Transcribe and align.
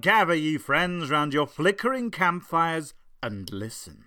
Come 0.00 0.12
gather, 0.12 0.34
ye 0.34 0.56
friends, 0.56 1.10
round 1.10 1.34
your 1.34 1.46
flickering 1.46 2.10
campfires 2.10 2.94
and 3.22 3.52
listen 3.52 4.06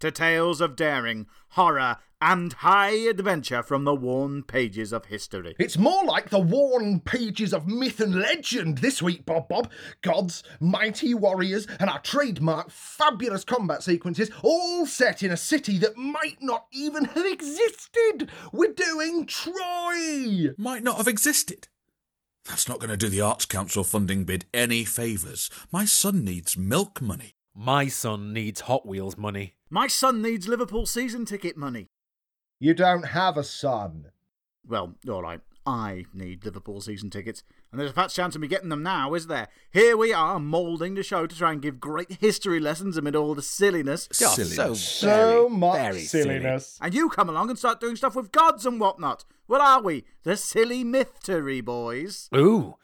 to 0.00 0.10
tales 0.10 0.62
of 0.62 0.74
daring, 0.74 1.26
horror, 1.50 1.98
and 2.22 2.54
high 2.54 2.94
adventure 3.10 3.62
from 3.62 3.84
the 3.84 3.94
worn 3.94 4.42
pages 4.42 4.90
of 4.90 5.04
history. 5.04 5.54
It's 5.58 5.76
more 5.76 6.02
like 6.06 6.30
the 6.30 6.38
worn 6.38 7.00
pages 7.00 7.52
of 7.52 7.66
myth 7.66 8.00
and 8.00 8.14
legend 8.14 8.78
this 8.78 9.02
week, 9.02 9.26
Bob 9.26 9.48
Bob. 9.48 9.70
Gods, 10.00 10.42
mighty 10.60 11.12
warriors, 11.12 11.66
and 11.78 11.90
our 11.90 12.00
trademark 12.00 12.70
fabulous 12.70 13.44
combat 13.44 13.82
sequences, 13.82 14.30
all 14.42 14.86
set 14.86 15.22
in 15.22 15.30
a 15.30 15.36
city 15.36 15.76
that 15.78 15.98
might 15.98 16.38
not 16.40 16.68
even 16.72 17.04
have 17.04 17.26
existed. 17.26 18.30
We're 18.50 18.72
doing 18.72 19.26
Troy! 19.26 20.54
Might 20.56 20.82
not 20.82 20.96
have 20.96 21.08
existed. 21.08 21.68
That's 22.44 22.68
not 22.68 22.80
going 22.80 22.90
to 22.90 22.96
do 22.96 23.08
the 23.08 23.20
Arts 23.20 23.46
Council 23.46 23.84
funding 23.84 24.24
bid 24.24 24.46
any 24.52 24.84
favours. 24.84 25.48
My 25.70 25.84
son 25.84 26.24
needs 26.24 26.56
milk 26.56 27.00
money. 27.00 27.34
My 27.54 27.86
son 27.86 28.32
needs 28.32 28.62
Hot 28.62 28.86
Wheels 28.86 29.16
money. 29.16 29.54
My 29.70 29.86
son 29.86 30.22
needs 30.22 30.48
Liverpool 30.48 30.86
season 30.86 31.24
ticket 31.24 31.56
money. 31.56 31.88
You 32.58 32.74
don't 32.74 33.06
have 33.06 33.36
a 33.36 33.44
son. 33.44 34.06
Well, 34.66 34.94
all 35.08 35.22
right. 35.22 35.40
I 35.64 36.06
need 36.12 36.44
Liverpool 36.44 36.80
season 36.80 37.08
tickets, 37.10 37.44
and 37.70 37.80
there's 37.80 37.90
a 37.90 37.94
fat 37.94 38.08
chance 38.08 38.34
of 38.34 38.40
me 38.40 38.48
getting 38.48 38.68
them 38.68 38.82
now, 38.82 39.14
is 39.14 39.28
there? 39.28 39.48
Here 39.70 39.96
we 39.96 40.12
are, 40.12 40.40
moulding 40.40 40.94
the 40.94 41.02
show 41.04 41.26
to 41.26 41.36
try 41.36 41.52
and 41.52 41.62
give 41.62 41.78
great 41.78 42.12
history 42.20 42.58
lessons 42.58 42.96
amid 42.96 43.14
all 43.14 43.34
the 43.34 43.42
silliness. 43.42 44.08
Oh, 44.22 44.26
Silliness. 44.34 44.56
so 44.56 44.74
So 44.74 45.06
very, 45.06 45.48
much 45.50 45.74
very 45.76 46.00
silly. 46.00 46.22
silliness. 46.24 46.78
And 46.80 46.92
you 46.94 47.08
come 47.08 47.28
along 47.28 47.50
and 47.50 47.58
start 47.58 47.80
doing 47.80 47.94
stuff 47.96 48.16
with 48.16 48.32
gods 48.32 48.66
and 48.66 48.80
whatnot. 48.80 49.24
What 49.46 49.60
are 49.60 49.80
we? 49.80 50.04
The 50.24 50.36
silly 50.36 50.82
mystery 50.82 51.60
boys? 51.60 52.28
Ooh, 52.34 52.74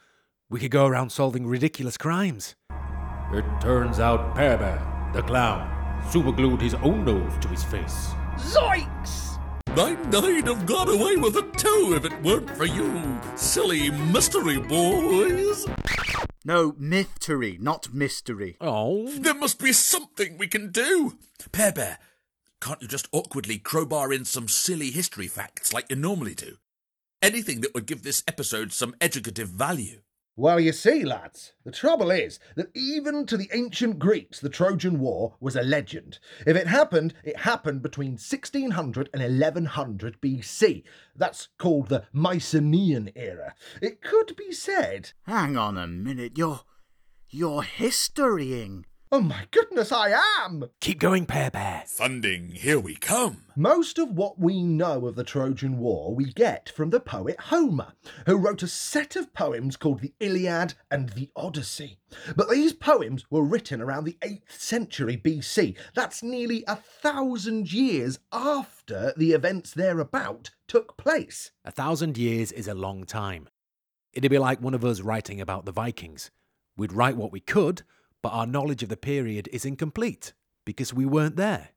we 0.49 0.59
could 0.59 0.71
go 0.71 0.85
around 0.85 1.09
solving 1.11 1.47
ridiculous 1.47 1.97
crimes. 1.97 2.55
It 3.33 3.45
turns 3.61 3.99
out 3.99 4.35
Pear 4.35 4.57
Bear, 4.57 5.11
the 5.13 5.21
clown, 5.21 5.69
superglued 6.11 6.61
his 6.61 6.75
own 6.75 7.03
nose 7.05 7.33
to 7.41 7.47
his 7.49 7.63
face. 7.63 8.11
Zoinks! 8.37 9.28
I'd 9.77 10.11
nine 10.11 10.45
have 10.45 10.65
got 10.65 10.89
away 10.89 11.15
with 11.15 11.35
it 11.37 11.53
too 11.57 11.93
if 11.95 12.03
it 12.05 12.21
weren't 12.23 12.49
for 12.57 12.65
you, 12.65 13.19
silly 13.35 13.89
mystery 13.89 14.59
boys. 14.59 15.65
No, 16.43 16.73
mystery, 16.77 17.57
not 17.61 17.93
mystery. 17.93 18.57
Oh, 18.59 19.07
There 19.11 19.33
must 19.33 19.59
be 19.61 19.71
something 19.71 20.37
we 20.37 20.47
can 20.47 20.71
do. 20.71 21.17
Pear 21.51 21.71
Bear, 21.71 21.99
can't 22.61 22.81
you 22.81 22.87
just 22.87 23.07
awkwardly 23.11 23.57
crowbar 23.57 24.11
in 24.11 24.25
some 24.25 24.47
silly 24.47 24.91
history 24.91 25.27
facts 25.27 25.71
like 25.73 25.89
you 25.89 25.95
normally 25.95 26.35
do? 26.35 26.57
Anything 27.21 27.61
that 27.61 27.73
would 27.73 27.85
give 27.85 28.03
this 28.03 28.23
episode 28.27 28.73
some 28.73 28.95
educative 28.99 29.49
value. 29.49 30.01
Well, 30.39 30.61
you 30.61 30.71
see, 30.71 31.03
lads, 31.03 31.51
the 31.65 31.71
trouble 31.71 32.09
is 32.09 32.39
that 32.55 32.73
even 32.73 33.25
to 33.25 33.35
the 33.35 33.49
ancient 33.51 33.99
Greeks, 33.99 34.39
the 34.39 34.47
Trojan 34.47 34.97
War 34.97 35.35
was 35.41 35.57
a 35.57 35.61
legend. 35.61 36.19
If 36.47 36.55
it 36.55 36.65
happened, 36.65 37.13
it 37.25 37.39
happened 37.39 37.81
between 37.81 38.11
1600 38.11 39.09
and 39.13 39.21
1100 39.21 40.21
BC. 40.21 40.83
That's 41.13 41.49
called 41.57 41.89
the 41.89 42.05
Mycenaean 42.13 43.11
era. 43.17 43.53
It 43.81 44.01
could 44.01 44.37
be 44.37 44.53
said. 44.53 45.11
Hang 45.23 45.57
on 45.57 45.77
a 45.77 45.87
minute, 45.87 46.37
you're. 46.37 46.61
you're 47.29 47.63
historying. 47.63 48.85
Oh 49.11 49.21
my 49.21 49.47
goodness, 49.49 49.91
I 49.91 50.13
am! 50.43 50.65
keep 50.79 50.99
going, 50.99 51.25
Pear 51.25 51.49
Bear. 51.49 51.83
Funding, 51.87 52.49
here 52.49 52.79
we 52.79 52.93
come. 52.93 53.45
Most 53.55 53.97
of 53.97 54.11
what 54.11 54.37
we 54.37 54.61
know 54.61 55.07
of 55.07 55.15
the 55.15 55.23
Trojan 55.23 55.79
War 55.79 56.13
we 56.13 56.31
get 56.31 56.69
from 56.69 56.91
the 56.91 56.99
poet 56.99 57.39
Homer, 57.39 57.93
who 58.27 58.35
wrote 58.35 58.61
a 58.61 58.67
set 58.67 59.15
of 59.15 59.33
poems 59.33 59.77
called 59.77 60.01
the 60.01 60.13
Iliad 60.19 60.75
and 60.91 61.09
the 61.09 61.31
Odyssey. 61.35 61.97
But 62.35 62.51
these 62.51 62.71
poems 62.71 63.25
were 63.31 63.41
written 63.41 63.81
around 63.81 64.03
the 64.03 64.19
8th 64.21 64.51
century 64.51 65.17
BC. 65.17 65.75
That's 65.95 66.21
nearly 66.21 66.63
a 66.67 66.75
thousand 66.75 67.73
years 67.73 68.19
after 68.31 69.15
the 69.17 69.31
events 69.31 69.73
thereabout 69.73 70.51
took 70.67 70.97
place. 70.97 71.49
A 71.65 71.71
thousand 71.71 72.19
years 72.19 72.51
is 72.51 72.67
a 72.67 72.75
long 72.75 73.05
time. 73.05 73.49
It'd 74.13 74.29
be 74.29 74.37
like 74.37 74.61
one 74.61 74.75
of 74.75 74.85
us 74.85 75.01
writing 75.01 75.41
about 75.41 75.65
the 75.65 75.71
Vikings. 75.71 76.29
We'd 76.77 76.93
write 76.93 77.17
what 77.17 77.31
we 77.31 77.39
could, 77.39 77.81
but 78.21 78.29
our 78.29 78.45
knowledge 78.45 78.83
of 78.83 78.89
the 78.89 78.97
period 78.97 79.49
is 79.51 79.65
incomplete 79.65 80.33
because 80.65 80.93
we 80.93 81.05
weren't 81.05 81.35
there. 81.35 81.69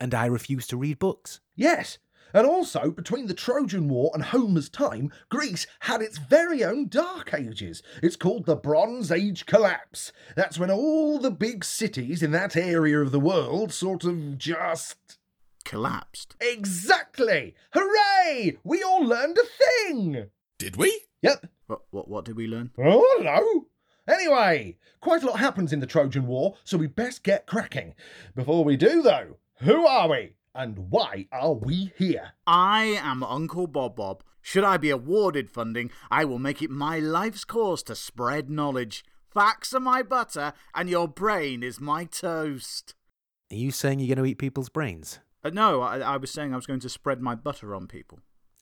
And 0.00 0.14
I 0.14 0.26
refuse 0.26 0.66
to 0.68 0.76
read 0.76 0.98
books. 0.98 1.40
Yes, 1.56 1.98
and 2.34 2.48
also 2.48 2.90
between 2.90 3.26
the 3.26 3.34
Trojan 3.34 3.88
War 3.88 4.10
and 4.12 4.24
Homer's 4.24 4.68
time, 4.68 5.12
Greece 5.28 5.68
had 5.80 6.02
its 6.02 6.18
very 6.18 6.64
own 6.64 6.88
Dark 6.88 7.32
Ages. 7.32 7.80
It's 8.02 8.16
called 8.16 8.44
the 8.44 8.56
Bronze 8.56 9.12
Age 9.12 9.46
Collapse. 9.46 10.12
That's 10.34 10.58
when 10.58 10.70
all 10.70 11.20
the 11.20 11.30
big 11.30 11.64
cities 11.64 12.24
in 12.24 12.32
that 12.32 12.56
area 12.56 13.00
of 13.00 13.12
the 13.12 13.20
world 13.20 13.72
sort 13.72 14.02
of 14.02 14.36
just. 14.36 15.18
Collapsed. 15.64 16.34
Exactly! 16.40 17.54
Hooray! 17.72 18.58
We 18.64 18.82
all 18.82 19.04
learned 19.04 19.38
a 19.38 19.44
thing! 19.44 20.26
Did 20.58 20.76
we? 20.76 21.02
Yep. 21.22 21.46
What, 21.68 21.82
what, 21.90 22.08
what 22.08 22.24
did 22.24 22.36
we 22.36 22.48
learn? 22.48 22.72
Oh, 22.76 23.16
hello! 23.18 23.66
Anyway, 24.06 24.76
quite 25.00 25.22
a 25.22 25.26
lot 25.26 25.38
happens 25.38 25.72
in 25.72 25.80
the 25.80 25.86
Trojan 25.86 26.26
War, 26.26 26.56
so 26.62 26.76
we 26.76 26.86
best 26.86 27.22
get 27.22 27.46
cracking. 27.46 27.94
Before 28.34 28.64
we 28.64 28.76
do, 28.76 29.00
though, 29.00 29.38
who 29.60 29.86
are 29.86 30.08
we? 30.08 30.36
And 30.54 30.90
why 30.90 31.26
are 31.32 31.54
we 31.54 31.92
here? 31.96 32.32
I 32.46 32.98
am 33.02 33.22
Uncle 33.22 33.66
Bob 33.66 33.96
Bob. 33.96 34.22
Should 34.40 34.62
I 34.62 34.76
be 34.76 34.90
awarded 34.90 35.48
funding, 35.50 35.90
I 36.10 36.26
will 36.26 36.38
make 36.38 36.60
it 36.60 36.70
my 36.70 36.98
life's 36.98 37.44
course 37.44 37.82
to 37.84 37.96
spread 37.96 38.50
knowledge. 38.50 39.04
Facts 39.32 39.72
are 39.72 39.80
my 39.80 40.02
butter, 40.02 40.52
and 40.74 40.88
your 40.88 41.08
brain 41.08 41.62
is 41.62 41.80
my 41.80 42.04
toast. 42.04 42.94
Are 43.50 43.56
you 43.56 43.70
saying 43.70 44.00
you're 44.00 44.14
going 44.14 44.24
to 44.24 44.30
eat 44.30 44.38
people's 44.38 44.68
brains? 44.68 45.18
Uh, 45.42 45.50
no, 45.50 45.80
I, 45.80 45.98
I 46.00 46.16
was 46.18 46.30
saying 46.30 46.52
I 46.52 46.56
was 46.56 46.66
going 46.66 46.80
to 46.80 46.88
spread 46.88 47.20
my 47.20 47.34
butter 47.34 47.74
on 47.74 47.86
people. 47.86 48.20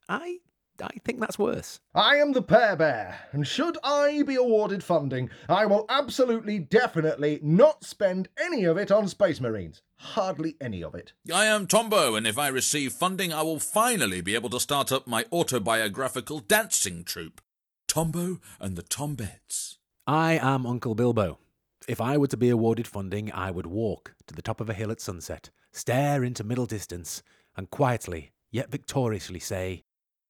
I 0.08 0.38
I 0.80 0.98
think 1.04 1.20
that's 1.20 1.38
worse. 1.38 1.80
I 1.94 2.16
am 2.16 2.32
the 2.32 2.42
Pear 2.42 2.76
Bear, 2.76 3.18
and 3.32 3.46
should 3.46 3.76
I 3.84 4.22
be 4.22 4.36
awarded 4.36 4.82
funding, 4.82 5.30
I 5.48 5.66
will 5.66 5.84
absolutely, 5.88 6.58
definitely 6.58 7.38
not 7.42 7.84
spend 7.84 8.28
any 8.42 8.64
of 8.64 8.76
it 8.76 8.90
on 8.90 9.08
Space 9.08 9.40
Marines. 9.40 9.82
Hardly 9.96 10.56
any 10.60 10.82
of 10.82 10.94
it. 10.94 11.12
I 11.32 11.44
am 11.44 11.66
Tombo, 11.66 12.14
and 12.16 12.26
if 12.26 12.38
I 12.38 12.48
receive 12.48 12.92
funding, 12.92 13.32
I 13.32 13.42
will 13.42 13.60
finally 13.60 14.20
be 14.20 14.34
able 14.34 14.50
to 14.50 14.60
start 14.60 14.90
up 14.90 15.06
my 15.06 15.26
autobiographical 15.30 16.40
dancing 16.40 17.04
troupe, 17.04 17.40
Tombo 17.86 18.40
and 18.60 18.76
the 18.76 18.82
Tombettes. 18.82 19.76
I 20.06 20.38
am 20.38 20.66
Uncle 20.66 20.94
Bilbo. 20.94 21.38
If 21.86 22.00
I 22.00 22.16
were 22.16 22.28
to 22.28 22.36
be 22.36 22.48
awarded 22.48 22.88
funding, 22.88 23.30
I 23.32 23.50
would 23.50 23.66
walk 23.66 24.14
to 24.26 24.34
the 24.34 24.42
top 24.42 24.60
of 24.60 24.68
a 24.68 24.74
hill 24.74 24.90
at 24.90 25.00
sunset, 25.00 25.50
stare 25.70 26.24
into 26.24 26.42
middle 26.42 26.66
distance, 26.66 27.22
and 27.56 27.70
quietly, 27.70 28.32
yet 28.50 28.70
victoriously 28.70 29.40
say, 29.40 29.84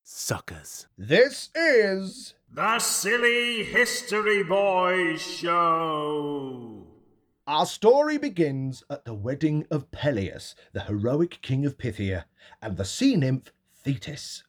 Suckers. 0.04 0.88
This 0.98 1.50
is. 1.54 2.34
The 2.52 2.80
Silly 2.80 3.62
History 3.62 4.42
Boys 4.42 5.22
Show. 5.22 6.86
Our 7.46 7.66
story 7.66 8.18
begins 8.18 8.82
at 8.90 9.04
the 9.04 9.14
wedding 9.14 9.64
of 9.70 9.90
Peleus, 9.92 10.54
the 10.72 10.80
heroic 10.80 11.38
king 11.40 11.64
of 11.64 11.78
Pythia, 11.78 12.26
and 12.60 12.76
the 12.76 12.84
sea 12.84 13.16
nymph 13.16 13.52
Thetis. 13.84 14.42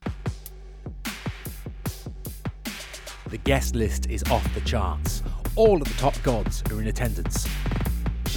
The 3.30 3.38
guest 3.38 3.76
list 3.76 4.10
is 4.10 4.24
off 4.32 4.54
the 4.54 4.62
charts. 4.62 5.22
All 5.56 5.82
of 5.82 5.88
the 5.88 5.94
top 6.00 6.16
gods 6.24 6.64
are 6.72 6.82
in 6.82 6.88
attendance. 6.88 7.48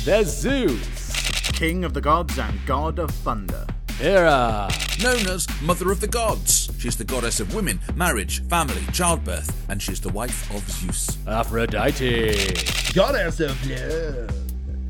There's 0.05 0.29
Zeus, 0.29 1.11
King 1.53 1.85
of 1.85 1.95
the 1.95 2.01
gods 2.01 2.39
and 2.39 2.59
god 2.67 2.99
of 2.99 3.11
thunder. 3.11 3.67
Hera, 3.99 4.69
Known 5.03 5.27
as 5.27 5.47
Mother 5.63 5.91
of 5.91 6.01
the 6.01 6.07
Gods, 6.07 6.71
she's 6.79 6.97
the 6.97 7.05
goddess 7.05 7.41
of 7.41 7.55
women, 7.55 7.81
marriage, 7.95 8.47
family, 8.47 8.83
childbirth, 8.93 9.51
and 9.71 9.81
she's 9.81 10.01
the 10.01 10.11
wife 10.11 10.51
of 10.55 10.69
Zeus. 10.71 11.17
Aphrodite, 11.27 12.55
Goddess 12.93 13.41
of 13.41 13.57
love. 13.71 14.31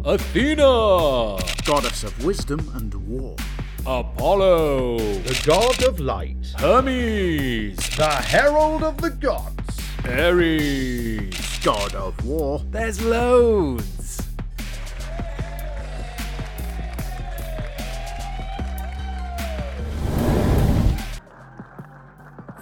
Athena, 0.05 1.38
Goddess 1.64 2.03
of 2.05 2.25
wisdom 2.25 2.69
and 2.75 2.94
war. 3.06 3.37
Apollo, 3.87 4.99
The 4.99 5.41
god 5.47 5.82
of 5.85 6.00
light. 6.00 6.37
Hermes, 6.58 7.76
The 7.97 8.08
herald 8.08 8.82
of 8.82 9.00
the 9.00 9.11
gods. 9.11 9.53
Ares. 10.05 11.58
God 11.64 11.94
of 11.94 12.25
war. 12.25 12.61
There's 12.70 13.00
loads. 13.00 13.95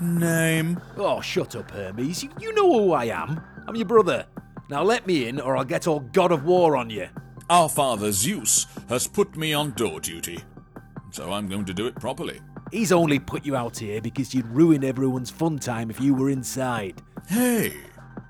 Name? 0.04 0.80
Oh, 0.96 1.20
shut 1.22 1.56
up, 1.56 1.70
Hermes. 1.70 2.22
You, 2.22 2.30
you 2.40 2.52
know 2.52 2.70
who 2.72 2.92
I 2.92 3.06
am. 3.06 3.40
I'm 3.66 3.74
your 3.74 3.86
brother. 3.86 4.26
Now 4.68 4.82
let 4.82 5.06
me 5.06 5.28
in, 5.28 5.40
or 5.40 5.56
I'll 5.56 5.64
get 5.64 5.86
all 5.86 6.00
God 6.00 6.30
of 6.30 6.44
War 6.44 6.76
on 6.76 6.90
you. 6.90 7.08
Our 7.48 7.68
father 7.68 8.12
Zeus 8.12 8.66
has 8.88 9.06
put 9.06 9.36
me 9.36 9.52
on 9.52 9.72
door 9.72 10.00
duty, 10.00 10.40
so 11.10 11.32
I'm 11.32 11.48
going 11.48 11.64
to 11.66 11.74
do 11.74 11.86
it 11.86 11.94
properly. 11.94 12.40
He's 12.70 12.92
only 12.92 13.18
put 13.18 13.44
you 13.46 13.56
out 13.56 13.78
here 13.78 14.00
because 14.00 14.34
you'd 14.34 14.46
ruin 14.48 14.84
everyone's 14.84 15.30
fun 15.30 15.58
time 15.58 15.90
if 15.90 16.00
you 16.00 16.14
were 16.14 16.30
inside. 16.30 17.00
Hey, 17.28 17.72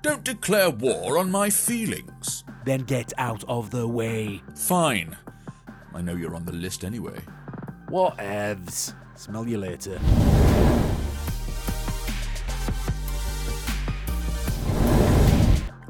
Don't 0.01 0.23
declare 0.23 0.69
war 0.69 1.17
on 1.17 1.31
my 1.31 1.49
feelings. 1.49 2.43
Then 2.63 2.81
get 2.81 3.11
out 3.17 3.43
of 3.47 3.71
the 3.71 3.87
way. 3.87 4.41
Fine. 4.55 5.17
I 5.95 6.01
know 6.01 6.15
you're 6.15 6.35
on 6.35 6.45
the 6.45 6.53
list 6.53 6.83
anyway. 6.83 7.19
Whatevs. 7.89 8.93
Smell 9.15 9.47
you 9.47 9.57
later. 9.57 9.99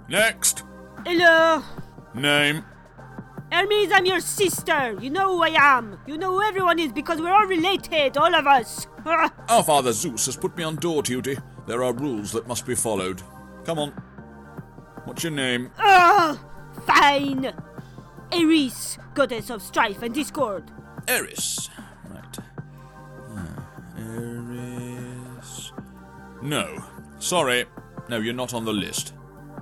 Next. 0.08 0.64
Hello. 1.06 1.64
Name. 2.14 2.64
Hermes, 3.52 3.90
I'm 3.92 4.06
your 4.06 4.20
sister. 4.20 4.98
You 5.00 5.10
know 5.10 5.36
who 5.38 5.44
I 5.44 5.50
am. 5.78 6.00
You 6.08 6.18
know 6.18 6.32
who 6.32 6.42
everyone 6.42 6.80
is 6.80 6.92
because 6.92 7.22
we're 7.22 7.34
all 7.34 7.46
related, 7.46 8.18
all 8.18 8.34
of 8.34 8.48
us. 8.48 8.88
Ah, 9.06 9.32
Our 9.50 9.64
father 9.64 9.92
Zeus 9.94 10.26
has 10.26 10.36
put 10.38 10.56
me 10.58 10.64
on 10.64 10.76
door 10.76 11.02
duty. 11.04 11.38
There 11.68 11.84
are 11.84 11.94
rules 11.94 12.32
that 12.34 12.48
must 12.48 12.66
be 12.66 12.76
followed. 12.76 13.22
Come 13.66 13.80
on. 13.80 13.92
What's 15.06 15.24
your 15.24 15.32
name? 15.32 15.72
ah, 15.80 16.40
fine. 16.86 17.54
Eris, 18.32 18.98
goddess 19.14 19.50
of 19.50 19.62
strife 19.62 20.02
and 20.02 20.14
discord. 20.14 20.64
Eris. 21.08 21.70
Right. 22.10 22.36
Hmm, 23.96 24.58
Eris. 25.38 25.72
No. 26.42 26.84
Sorry. 27.20 27.66
No, 28.10 28.18
you're 28.20 28.34
not 28.34 28.54
on 28.54 28.66
the 28.66 28.74
list. 28.74 29.14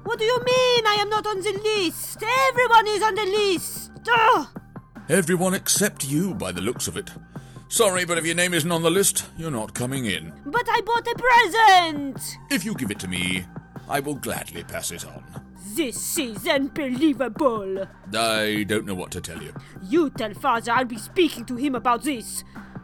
What 0.04 0.20
do 0.20 0.26
you 0.26 0.38
mean 0.40 0.86
I 0.88 0.98
am 1.00 1.10
not 1.10 1.26
on 1.26 1.42
the 1.42 1.52
list? 1.64 2.22
Everyone 2.50 2.88
is 2.88 3.02
on 3.04 3.16
the 3.16 3.26
list. 3.26 3.92
Ah, 4.10 4.52
Everyone 5.10 5.54
except 5.54 6.06
you, 6.06 6.34
by 6.34 6.52
the 6.52 6.62
looks 6.62 6.88
of 6.88 6.98
it. 6.98 7.10
Sorry, 7.70 8.06
but 8.06 8.18
if 8.18 8.26
your 8.26 8.36
name 8.36 8.54
isn't 8.54 8.72
on 8.72 8.84
the 8.84 8.92
list, 8.92 9.26
you're 9.38 9.52
not 9.52 9.74
coming 9.74 10.06
in. 10.06 10.32
but 10.46 10.66
I 10.70 10.82
bought 10.82 11.08
a 11.08 11.16
present. 11.16 12.38
If 12.52 12.64
you 12.66 12.76
give 12.76 12.92
it 12.92 13.00
to 13.00 13.08
me, 13.08 13.46
I 13.90 14.00
will 14.00 14.16
gladly 14.16 14.64
pass 14.64 14.92
it 14.92 15.06
on. 15.06 15.24
This 15.76 16.18
is 16.20 16.48
unbelievable. 16.48 17.88
I 18.16 18.64
don't 18.68 18.86
know 18.86 18.94
what 18.94 19.12
to 19.12 19.22
tell 19.22 19.42
you. 19.42 19.54
You 19.82 20.10
tell 20.12 20.34
father 20.36 20.72
I'll 20.72 20.86
be 20.86 20.98
speaking 21.00 21.46
to 21.46 21.56
him 21.56 21.74
about 21.76 22.04
this. 22.04 22.44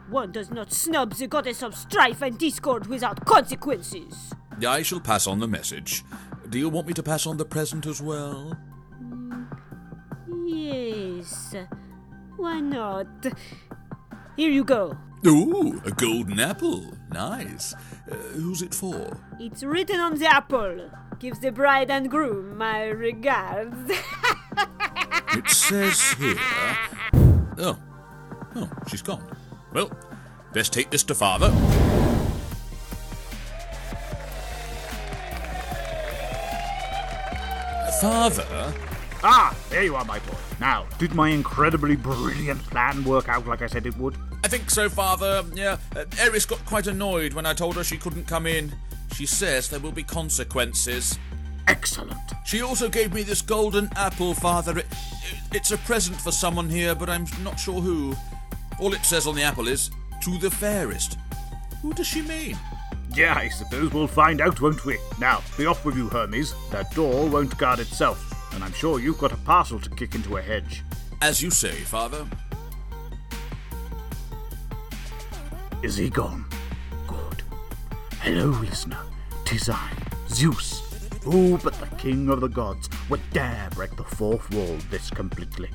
One 0.09 0.31
does 0.31 0.49
not 0.49 0.73
snub 0.73 1.13
the 1.13 1.27
goddess 1.27 1.61
of 1.61 1.75
strife 1.75 2.21
and 2.23 2.37
discord 2.39 2.87
without 2.87 3.23
consequences. 3.25 4.33
I 4.67 4.81
shall 4.81 4.99
pass 4.99 5.27
on 5.27 5.39
the 5.39 5.47
message. 5.47 6.03
Do 6.49 6.57
you 6.57 6.69
want 6.69 6.87
me 6.87 6.93
to 6.93 7.03
pass 7.03 7.27
on 7.27 7.37
the 7.37 7.45
present 7.45 7.85
as 7.85 8.01
well? 8.01 8.57
Yes. 10.45 11.55
Why 12.37 12.59
not? 12.59 13.07
Here 14.35 14.49
you 14.49 14.63
go. 14.63 14.97
Ooh, 15.27 15.81
a 15.85 15.91
golden 15.91 16.39
apple. 16.39 16.93
Nice. 17.11 17.75
Uh, 18.09 18.15
who's 18.33 18.61
it 18.61 18.73
for? 18.73 19.17
It's 19.39 19.63
written 19.63 19.99
on 19.99 20.15
the 20.15 20.25
apple. 20.25 20.89
Gives 21.19 21.39
the 21.39 21.51
bride 21.51 21.91
and 21.91 22.09
groom 22.09 22.57
my 22.57 22.85
regards. 22.85 23.91
It 25.31 25.47
says 25.47 26.13
here. 26.13 26.35
Oh. 27.59 27.77
Oh, 28.55 28.69
she's 28.87 29.03
gone. 29.03 29.23
Well, 29.71 29.91
best 30.53 30.73
take 30.73 30.89
this 30.89 31.03
to 31.03 31.13
father. 31.13 31.51
Father? 38.01 38.73
Ah, 39.23 39.55
there 39.69 39.83
you 39.83 39.95
are, 39.95 40.05
my 40.05 40.19
boy. 40.19 40.35
Now, 40.59 40.85
did 40.97 41.13
my 41.13 41.29
incredibly 41.29 41.95
brilliant 41.95 42.61
plan 42.63 43.03
work 43.03 43.27
out 43.27 43.45
like 43.45 43.61
I 43.61 43.67
said 43.67 43.85
it 43.85 43.97
would? 43.97 44.15
I 44.43 44.47
think 44.47 44.69
so, 44.69 44.87
father. 44.89 45.43
Yeah, 45.53 45.77
uh, 45.95 46.05
Eris 46.19 46.45
got 46.45 46.63
quite 46.65 46.87
annoyed 46.87 47.33
when 47.33 47.45
I 47.45 47.53
told 47.53 47.75
her 47.75 47.83
she 47.83 47.97
couldn't 47.97 48.27
come 48.27 48.47
in. 48.47 48.71
She 49.13 49.25
says 49.25 49.69
there 49.69 49.79
will 49.81 49.91
be 49.91 50.03
consequences. 50.03 51.19
Excellent. 51.67 52.17
She 52.45 52.61
also 52.61 52.87
gave 52.89 53.13
me 53.13 53.23
this 53.23 53.41
golden 53.41 53.89
apple, 53.95 54.33
Father. 54.33 54.79
It, 54.79 54.85
it- 54.85 54.95
it's 55.51 55.71
a 55.71 55.77
present 55.79 56.15
for 56.21 56.31
someone 56.31 56.69
here, 56.69 56.93
but 56.95 57.09
I'm 57.09 57.25
not 57.43 57.59
sure 57.59 57.81
who. 57.81 58.15
All 58.79 58.93
it 58.93 59.03
says 59.03 59.25
on 59.27 59.35
the 59.35 59.41
apple 59.43 59.67
is, 59.67 59.89
to 60.21 60.37
the 60.37 60.49
fairest. 60.51 61.17
Who 61.81 61.91
does 61.93 62.05
she 62.07 62.21
mean? 62.21 62.55
Yeah, 63.19 63.35
I 63.35 63.49
suppose 63.49 63.91
we'll 63.91 64.07
find 64.07 64.39
out, 64.39 64.61
won't 64.61 64.85
we? 64.85 64.97
Now, 65.19 65.43
be 65.57 65.65
off 65.65 65.83
with 65.83 65.97
you, 65.97 66.07
Hermes. 66.07 66.53
That 66.71 66.89
door 66.95 67.27
won't 67.27 67.57
guard 67.57 67.79
itself, 67.79 68.33
and 68.55 68.63
I'm 68.63 68.71
sure 68.71 69.01
you've 69.01 69.17
got 69.17 69.33
a 69.33 69.35
parcel 69.35 69.77
to 69.77 69.89
kick 69.89 70.15
into 70.15 70.37
a 70.37 70.41
hedge. 70.41 70.85
As 71.21 71.41
you 71.41 71.51
say, 71.51 71.73
Father. 71.73 72.25
Is 75.83 75.97
he 75.97 76.09
gone? 76.09 76.45
Good. 77.07 77.43
Hello, 78.21 78.45
listener. 78.61 79.01
Tis 79.43 79.67
I, 79.67 79.91
Zeus. 80.29 80.81
Who 81.25 81.57
but 81.57 81.73
the 81.73 81.93
king 81.97 82.29
of 82.29 82.39
the 82.39 82.47
gods 82.47 82.89
would 83.09 83.19
dare 83.33 83.67
break 83.75 83.97
the 83.97 84.05
fourth 84.05 84.49
wall 84.51 84.77
this 84.89 85.09
completely? 85.09 85.69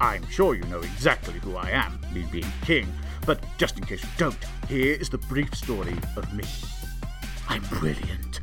I'm 0.00 0.24
sure 0.30 0.54
you 0.54 0.62
know 0.66 0.78
exactly 0.78 1.40
who 1.40 1.56
I 1.56 1.70
am, 1.70 2.00
me 2.14 2.24
being 2.30 2.52
king, 2.64 2.86
but 3.26 3.44
just 3.58 3.78
in 3.78 3.84
case 3.84 4.02
you 4.02 4.10
don't, 4.16 4.36
here 4.68 4.94
is 4.94 5.08
the 5.08 5.18
brief 5.18 5.54
story 5.54 5.96
of 6.16 6.32
me. 6.32 6.44
I'm 7.48 7.62
brilliant. 7.64 8.40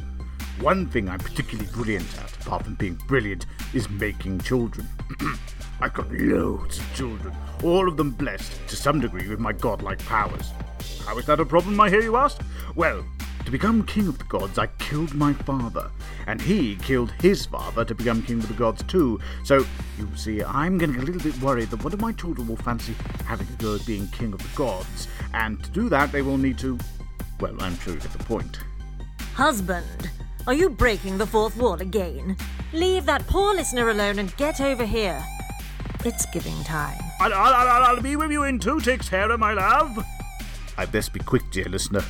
One 0.59 0.87
thing 0.87 1.07
I'm 1.09 1.19
particularly 1.19 1.69
brilliant 1.71 2.07
at, 2.17 2.35
apart 2.45 2.63
from 2.63 2.75
being 2.75 2.95
brilliant, 3.07 3.45
is 3.73 3.89
making 3.89 4.39
children. 4.39 4.87
I've 5.81 5.93
got 5.93 6.11
loads 6.11 6.79
of 6.79 6.93
children, 6.95 7.35
all 7.63 7.87
of 7.87 7.97
them 7.97 8.11
blessed 8.11 8.67
to 8.67 8.75
some 8.75 8.99
degree 8.99 9.27
with 9.29 9.39
my 9.39 9.53
godlike 9.53 10.03
powers. 10.05 10.51
How 11.05 11.17
is 11.17 11.25
that 11.27 11.39
a 11.39 11.45
problem, 11.45 11.79
I 11.79 11.89
hear 11.89 12.01
you 12.01 12.17
ask? 12.17 12.41
Well, 12.75 13.05
to 13.45 13.51
become 13.51 13.83
king 13.83 14.07
of 14.07 14.17
the 14.17 14.25
gods, 14.25 14.57
I 14.57 14.67
killed 14.79 15.13
my 15.13 15.33
father, 15.33 15.89
and 16.27 16.41
he 16.41 16.75
killed 16.75 17.11
his 17.19 17.45
father 17.45 17.83
to 17.83 17.95
become 17.95 18.21
king 18.21 18.39
of 18.39 18.47
the 18.47 18.53
gods 18.53 18.83
too. 18.83 19.19
So, 19.43 19.65
you 19.97 20.07
see, 20.15 20.43
I'm 20.43 20.77
getting 20.77 20.97
a 20.97 21.01
little 21.01 21.21
bit 21.21 21.41
worried 21.41 21.69
that 21.71 21.83
one 21.83 21.93
of 21.93 22.01
my 22.01 22.11
children 22.11 22.47
will 22.47 22.57
fancy 22.57 22.93
having 23.25 23.47
a 23.47 23.61
go 23.61 23.75
at 23.75 23.85
being 23.85 24.07
king 24.09 24.33
of 24.33 24.39
the 24.39 24.55
gods, 24.55 25.07
and 25.33 25.63
to 25.63 25.71
do 25.71 25.89
that, 25.89 26.11
they 26.11 26.21
will 26.21 26.37
need 26.37 26.59
to. 26.59 26.77
Well, 27.39 27.55
I'm 27.61 27.77
sure 27.79 27.93
you 27.93 27.99
get 27.99 28.11
the 28.11 28.23
point. 28.23 28.59
Husband, 29.33 30.09
are 30.47 30.53
you 30.53 30.69
breaking 30.69 31.17
the 31.17 31.27
fourth 31.27 31.55
wall 31.57 31.81
again? 31.81 32.35
Leave 32.73 33.05
that 33.05 33.25
poor 33.27 33.53
listener 33.53 33.89
alone 33.89 34.19
and 34.19 34.35
get 34.37 34.59
over 34.59 34.85
here. 34.85 35.23
It's 36.03 36.25
giving 36.27 36.63
time. 36.63 36.99
I'll, 37.19 37.33
I'll, 37.33 37.53
I'll, 37.53 37.83
I'll 37.95 38.01
be 38.01 38.15
with 38.15 38.31
you 38.31 38.43
in 38.43 38.59
two 38.59 38.79
ticks, 38.79 39.07
Hera, 39.07 39.37
my 39.37 39.53
love. 39.53 40.03
I'd 40.77 40.91
best 40.91 41.13
be 41.13 41.19
quick, 41.19 41.43
dear 41.51 41.65
listener. 41.65 42.03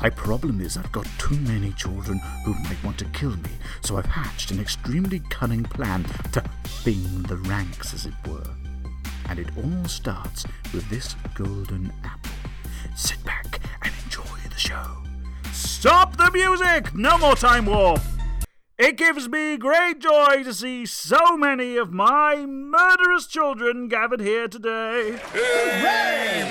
My 0.00 0.08
problem 0.08 0.60
is 0.60 0.76
I've 0.76 0.90
got 0.90 1.06
too 1.18 1.36
many 1.36 1.72
children 1.72 2.18
who 2.44 2.54
might 2.54 2.82
want 2.82 2.98
to 2.98 3.04
kill 3.06 3.36
me, 3.36 3.50
so 3.82 3.98
I've 3.98 4.06
hatched 4.06 4.50
an 4.50 4.58
extremely 4.58 5.20
cunning 5.30 5.64
plan 5.64 6.04
to 6.32 6.42
thin 6.64 7.22
the 7.24 7.36
ranks, 7.36 7.92
as 7.92 8.06
it 8.06 8.14
were. 8.26 8.50
And 9.28 9.38
it 9.38 9.48
all 9.56 9.84
starts 9.84 10.44
with 10.72 10.88
this 10.88 11.14
golden 11.34 11.92
apple. 12.04 12.32
Sit 12.96 13.22
back 13.24 13.60
and 13.82 13.92
enjoy 14.04 14.22
the 14.48 14.58
show. 14.58 14.96
Stop 15.52 16.16
the 16.16 16.30
music! 16.32 16.94
No 16.94 17.18
more 17.18 17.36
time 17.36 17.66
warp! 17.66 18.00
It 18.78 18.96
gives 18.96 19.28
me 19.28 19.58
great 19.58 20.00
joy 20.00 20.42
to 20.42 20.54
see 20.54 20.86
so 20.86 21.36
many 21.36 21.76
of 21.76 21.92
my 21.92 22.46
murderous 22.46 23.26
children 23.26 23.88
gathered 23.88 24.20
here 24.20 24.48
today. 24.48 25.20
Hooray! 25.32 26.48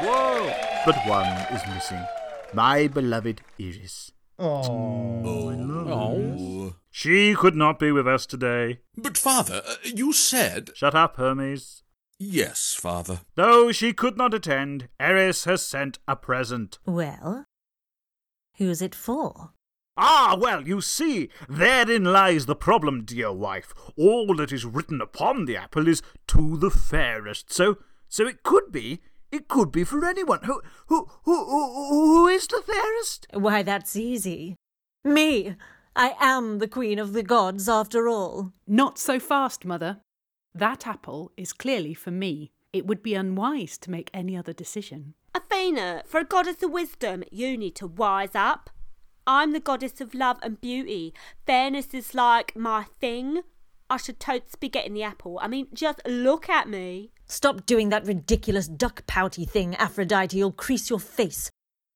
Whoa! 0.00 0.71
But 0.84 0.96
one 1.06 1.28
is 1.52 1.62
missing. 1.74 2.04
My 2.52 2.88
beloved 2.88 3.40
Eris. 3.58 4.10
Oh. 4.38 5.50
No. 5.50 6.74
She 6.90 7.34
could 7.34 7.54
not 7.54 7.78
be 7.78 7.92
with 7.92 8.08
us 8.08 8.26
today. 8.26 8.80
But, 8.96 9.16
Father, 9.16 9.62
uh, 9.66 9.76
you 9.84 10.12
said. 10.12 10.70
Shut 10.74 10.94
up, 10.94 11.16
Hermes. 11.16 11.82
Yes, 12.18 12.74
Father. 12.78 13.20
Though 13.36 13.72
she 13.72 13.92
could 13.92 14.16
not 14.16 14.34
attend, 14.34 14.88
Eris 15.00 15.44
has 15.44 15.64
sent 15.64 15.98
a 16.06 16.16
present. 16.16 16.78
Well, 16.84 17.46
who's 18.56 18.82
it 18.82 18.94
for? 18.94 19.52
Ah, 19.96 20.36
well, 20.38 20.66
you 20.66 20.80
see, 20.80 21.28
therein 21.48 22.04
lies 22.04 22.46
the 22.46 22.56
problem, 22.56 23.04
dear 23.04 23.32
wife. 23.32 23.74
All 23.96 24.34
that 24.36 24.52
is 24.52 24.64
written 24.64 25.00
upon 25.00 25.44
the 25.44 25.56
apple 25.56 25.86
is 25.86 26.02
to 26.28 26.56
the 26.56 26.70
fairest. 26.70 27.52
So, 27.52 27.78
so 28.08 28.26
it 28.26 28.42
could 28.42 28.72
be, 28.72 29.00
it 29.32 29.48
could 29.48 29.72
be 29.72 29.82
for 29.82 30.04
anyone. 30.04 30.40
Who, 30.44 30.60
who, 30.86 31.08
who, 31.24 31.44
who, 31.46 31.88
who 31.88 32.28
is 32.28 32.46
the 32.46 32.62
fairest? 32.64 33.26
Why, 33.32 33.62
that's 33.62 33.96
easy. 33.96 34.56
Me! 35.04 35.56
I 35.96 36.14
am 36.20 36.58
the 36.58 36.68
queen 36.68 36.98
of 36.98 37.12
the 37.12 37.22
gods, 37.22 37.68
after 37.68 38.08
all. 38.08 38.52
Not 38.66 38.98
so 38.98 39.18
fast, 39.18 39.64
Mother. 39.64 39.98
That 40.54 40.86
apple 40.86 41.32
is 41.36 41.52
clearly 41.52 41.94
for 41.94 42.10
me. 42.10 42.52
It 42.72 42.86
would 42.86 43.02
be 43.02 43.14
unwise 43.14 43.76
to 43.78 43.90
make 43.90 44.10
any 44.14 44.36
other 44.36 44.52
decision. 44.52 45.14
Athena, 45.34 46.02
for 46.06 46.20
a 46.20 46.24
goddess 46.24 46.62
of 46.62 46.70
wisdom, 46.70 47.24
you 47.30 47.58
need 47.58 47.74
to 47.76 47.86
wise 47.86 48.34
up. 48.34 48.70
I'm 49.26 49.52
the 49.52 49.60
goddess 49.60 50.00
of 50.00 50.14
love 50.14 50.38
and 50.42 50.60
beauty. 50.60 51.14
Fairness 51.46 51.94
is 51.94 52.14
like 52.14 52.56
my 52.56 52.86
thing. 53.00 53.42
I 53.92 53.98
should 53.98 54.18
totes 54.18 54.54
be 54.54 54.70
getting 54.70 54.94
the 54.94 55.02
apple. 55.02 55.38
I 55.42 55.48
mean, 55.48 55.66
just 55.74 56.00
look 56.06 56.48
at 56.48 56.66
me. 56.66 57.12
Stop 57.26 57.66
doing 57.66 57.90
that 57.90 58.06
ridiculous 58.06 58.66
duck 58.66 59.06
pouty 59.06 59.44
thing, 59.44 59.74
Aphrodite. 59.74 60.34
You'll 60.34 60.50
crease 60.50 60.88
your 60.88 60.98
face. 60.98 61.50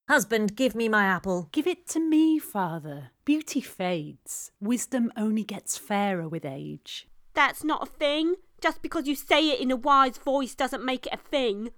Husband, 0.07 0.55
give 0.55 0.75
me 0.75 0.91
my 0.91 1.07
apple. 1.07 1.49
Give 1.53 1.67
it 1.67 1.88
to 1.88 2.00
me, 2.00 2.38
Father. 2.38 3.12
Beauty 3.25 3.62
fades. 3.62 4.53
Wisdom 4.61 5.11
only 5.17 5.43
gets 5.43 5.79
fairer 5.79 6.29
with 6.29 6.45
age. 6.45 7.09
That's 7.33 7.65
not 7.65 7.88
a 7.88 7.91
thing. 7.91 8.35
Just 8.61 8.83
because 8.83 9.07
you 9.07 9.15
say 9.15 9.49
it 9.49 9.61
in 9.61 9.71
a 9.71 9.76
wise 9.76 10.19
voice 10.19 10.55
doesn't 10.55 10.85
make 10.85 11.07
it 11.07 11.15
a 11.15 11.17
thing. 11.17 11.71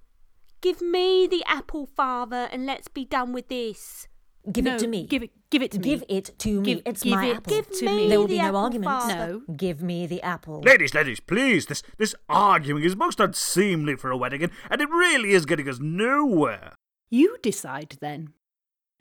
Give 0.61 0.83
me 0.83 1.29
the 1.29 1.45
apple, 1.47 1.87
father, 1.87 2.49
and 2.51 2.67
let's 2.67 2.89
be 2.89 3.05
done 3.05 3.33
with 3.33 3.47
this. 3.47 4.09
Give 4.53 4.65
No, 4.65 4.75
it 4.75 4.79
to 4.81 4.87
me. 4.89 5.07
Give 5.07 5.23
it, 5.23 5.31
give 5.51 5.63
it 5.63 5.71
to 5.73 5.79
Give 5.79 6.01
me. 6.01 6.07
it 6.09 6.39
to 6.39 6.61
me. 6.61 6.65
Give- 6.75 6.83
it's 6.87 7.03
give 7.03 7.13
my 7.13 7.27
it 7.27 7.37
apple. 7.37 7.53
Give 7.57 7.71
to 7.71 7.85
me 7.87 7.97
me. 7.97 8.09
There 8.09 8.19
will 8.19 8.27
the 8.27 8.35
be 8.35 8.39
no 8.39 8.45
apple, 8.49 8.61
arguments. 8.61 9.05
father. 9.05 9.41
No. 9.47 9.55
Give 9.55 9.83
me 9.83 10.07
the 10.07 10.23
apple. 10.23 10.61
Ladies, 10.63 10.95
ladies, 10.95 11.21
please. 11.21 11.67
This 11.67 11.83
this 11.99 12.15
arguing 12.29 12.83
is 12.85 12.97
most 12.97 13.21
unseemly 13.21 13.97
for 13.97 14.11
a 14.11 14.17
wedding, 14.17 14.43
and, 14.43 14.53
and 14.71 14.81
it 14.81 14.89
really 14.91 15.33
is 15.33 15.47
getting 15.47 15.69
us 15.69 15.79
nowhere. 15.81 16.75
You 17.11 17.37
decide 17.43 17.97
then. 18.01 18.33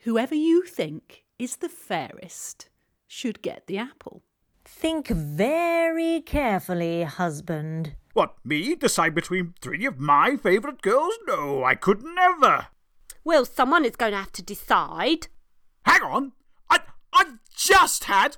Whoever 0.00 0.34
you 0.34 0.62
think 0.64 1.24
is 1.38 1.56
the 1.56 1.68
fairest 1.68 2.68
should 3.06 3.42
get 3.42 3.66
the 3.66 3.78
apple. 3.78 4.22
Think 4.64 5.08
very 5.08 6.20
carefully, 6.20 7.02
husband. 7.04 7.94
What, 8.12 8.34
me 8.44 8.74
decide 8.74 9.14
between 9.14 9.54
three 9.60 9.86
of 9.86 9.98
my 9.98 10.36
favourite 10.36 10.82
girls? 10.82 11.14
No, 11.26 11.64
I 11.64 11.74
could 11.74 12.02
never. 12.04 12.66
Well, 13.24 13.44
someone 13.44 13.84
is 13.84 13.96
going 13.96 14.12
to 14.12 14.18
have 14.18 14.32
to 14.32 14.42
decide. 14.42 15.28
Hang 15.88 16.02
on. 16.02 16.32
I 16.70 16.80
I've 17.12 17.38
just 17.54 18.04
had 18.04 18.36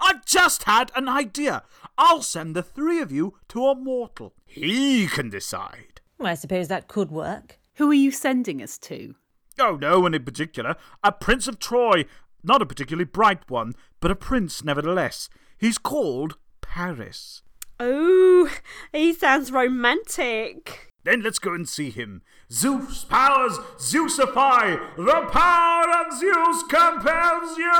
I've 0.00 0.24
just 0.24 0.64
had 0.64 0.92
an 0.94 1.08
idea. 1.08 1.62
I'll 1.98 2.22
send 2.22 2.54
the 2.54 2.62
three 2.62 3.00
of 3.00 3.10
you 3.10 3.34
to 3.48 3.66
a 3.66 3.74
mortal. 3.74 4.34
He 4.46 5.06
can 5.06 5.30
decide. 5.30 6.00
Well, 6.18 6.28
I 6.28 6.34
suppose 6.34 6.68
that 6.68 6.88
could 6.88 7.10
work. 7.10 7.58
Who 7.74 7.90
are 7.90 7.94
you 7.94 8.10
sending 8.10 8.62
us 8.62 8.78
to? 8.78 9.14
Oh, 9.58 9.76
no 9.76 10.00
one 10.00 10.14
in 10.14 10.24
particular. 10.24 10.76
A 11.02 11.12
prince 11.12 11.48
of 11.48 11.58
Troy. 11.58 12.04
Not 12.42 12.62
a 12.62 12.66
particularly 12.66 13.04
bright 13.04 13.50
one, 13.50 13.74
but 14.00 14.10
a 14.10 14.16
prince 14.16 14.64
nevertheless. 14.64 15.28
He's 15.58 15.78
called 15.78 16.36
Paris. 16.60 17.42
Oh, 17.78 18.50
he 18.92 19.12
sounds 19.12 19.50
romantic. 19.50 20.89
Then 21.02 21.22
let's 21.22 21.38
go 21.38 21.54
and 21.54 21.68
see 21.68 21.90
him. 21.90 22.22
Zeus 22.52 23.04
powers 23.04 23.58
Zeusify! 23.78 24.78
The 24.96 25.28
power 25.30 25.86
of 26.04 26.12
Zeus 26.12 26.62
compels 26.64 27.56
you! 27.56 27.72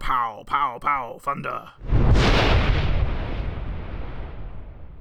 Pow, 0.00 0.44
pow, 0.46 0.78
pow, 0.80 1.18
thunder. 1.20 1.70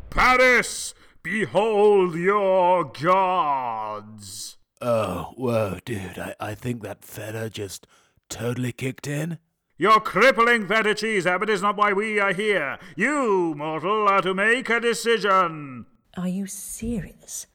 Paris, 0.09 0.93
behold 1.23 2.15
your 2.15 2.85
gods! 2.85 4.57
Oh, 4.81 5.33
whoa, 5.35 5.79
dude, 5.83 6.17
I, 6.19 6.35
I 6.39 6.55
think 6.55 6.83
that 6.83 7.03
feta 7.03 7.49
just 7.49 7.87
totally 8.29 8.71
kicked 8.71 9.07
in. 9.07 9.39
Your 9.77 9.99
crippling 9.99 10.67
feta 10.67 10.93
cheese 10.93 11.25
habit 11.25 11.49
is 11.49 11.61
not 11.61 11.77
why 11.77 11.93
we 11.93 12.19
are 12.19 12.33
here. 12.33 12.77
You, 12.95 13.53
mortal, 13.55 14.07
are 14.07 14.21
to 14.21 14.33
make 14.33 14.69
a 14.69 14.79
decision. 14.79 15.85
Are 16.17 16.27
you 16.27 16.47
serious? 16.47 17.45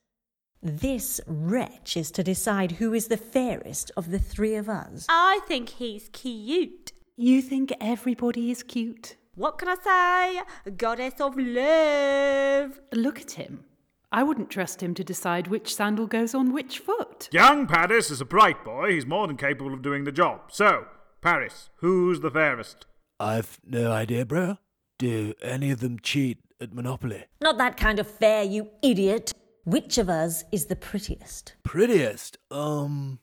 This 0.61 1.21
wretch 1.27 1.97
is 1.97 2.09
to 2.11 2.23
decide 2.23 2.73
who 2.73 2.93
is 2.93 3.07
the 3.07 3.17
fairest 3.17 3.91
of 3.97 4.09
the 4.11 4.19
three 4.19 4.55
of 4.55 4.69
us. 4.69 5.05
I 5.09 5.41
think 5.47 5.69
he's 5.69 6.09
cute. 6.13 6.91
You 7.17 7.41
think 7.41 7.73
everybody 7.79 8.49
is 8.51 8.63
cute? 8.63 9.17
What 9.35 9.57
can 9.57 9.67
I 9.67 9.75
say? 9.75 10.71
Goddess 10.71 11.19
of 11.19 11.35
love. 11.37 12.79
Look 12.93 13.19
at 13.19 13.31
him. 13.31 13.65
I 14.11 14.23
wouldn't 14.23 14.49
trust 14.49 14.81
him 14.81 14.93
to 14.95 15.03
decide 15.03 15.47
which 15.47 15.75
sandal 15.75 16.07
goes 16.07 16.33
on 16.33 16.53
which 16.53 16.79
foot. 16.79 17.27
Young 17.33 17.67
Paris 17.67 18.09
is 18.09 18.21
a 18.21 18.25
bright 18.25 18.63
boy. 18.63 18.91
He's 18.93 19.05
more 19.05 19.27
than 19.27 19.35
capable 19.35 19.73
of 19.73 19.81
doing 19.81 20.05
the 20.05 20.11
job. 20.11 20.51
So, 20.51 20.85
Paris, 21.21 21.69
who's 21.77 22.21
the 22.21 22.31
fairest? 22.31 22.85
I've 23.19 23.59
no 23.65 23.91
idea, 23.91 24.25
bro. 24.25 24.57
Do 24.97 25.33
any 25.41 25.69
of 25.71 25.81
them 25.81 25.99
cheat 25.99 26.37
at 26.61 26.73
Monopoly? 26.73 27.25
Not 27.41 27.57
that 27.57 27.77
kind 27.77 27.99
of 27.99 28.07
fair, 28.07 28.43
you 28.43 28.69
idiot. 28.81 29.33
Which 29.63 29.97
of 29.97 30.09
us 30.09 30.43
is 30.51 30.65
the 30.65 30.75
prettiest? 30.75 31.55
Prettiest? 31.63 32.37
Um, 32.51 33.19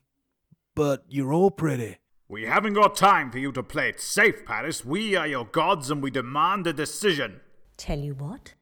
but 0.75 1.05
you're 1.09 1.33
all 1.33 1.51
pretty. 1.51 1.99
We 2.29 2.47
haven't 2.47 2.75
got 2.75 2.97
time 2.97 3.31
for 3.31 3.39
you 3.39 3.53
to 3.53 3.63
play 3.63 3.91
it 3.91 4.01
safe, 4.01 4.45
Paris. 4.45 4.85
We 4.85 5.15
are 5.17 5.27
your 5.27 5.45
gods 5.45 5.91
and 5.91 6.03
we 6.03 6.11
demand 6.11 6.67
a 6.67 6.73
decision. 6.73 7.41
Tell 7.77 7.99
you 7.99 8.15
what, 8.15 8.55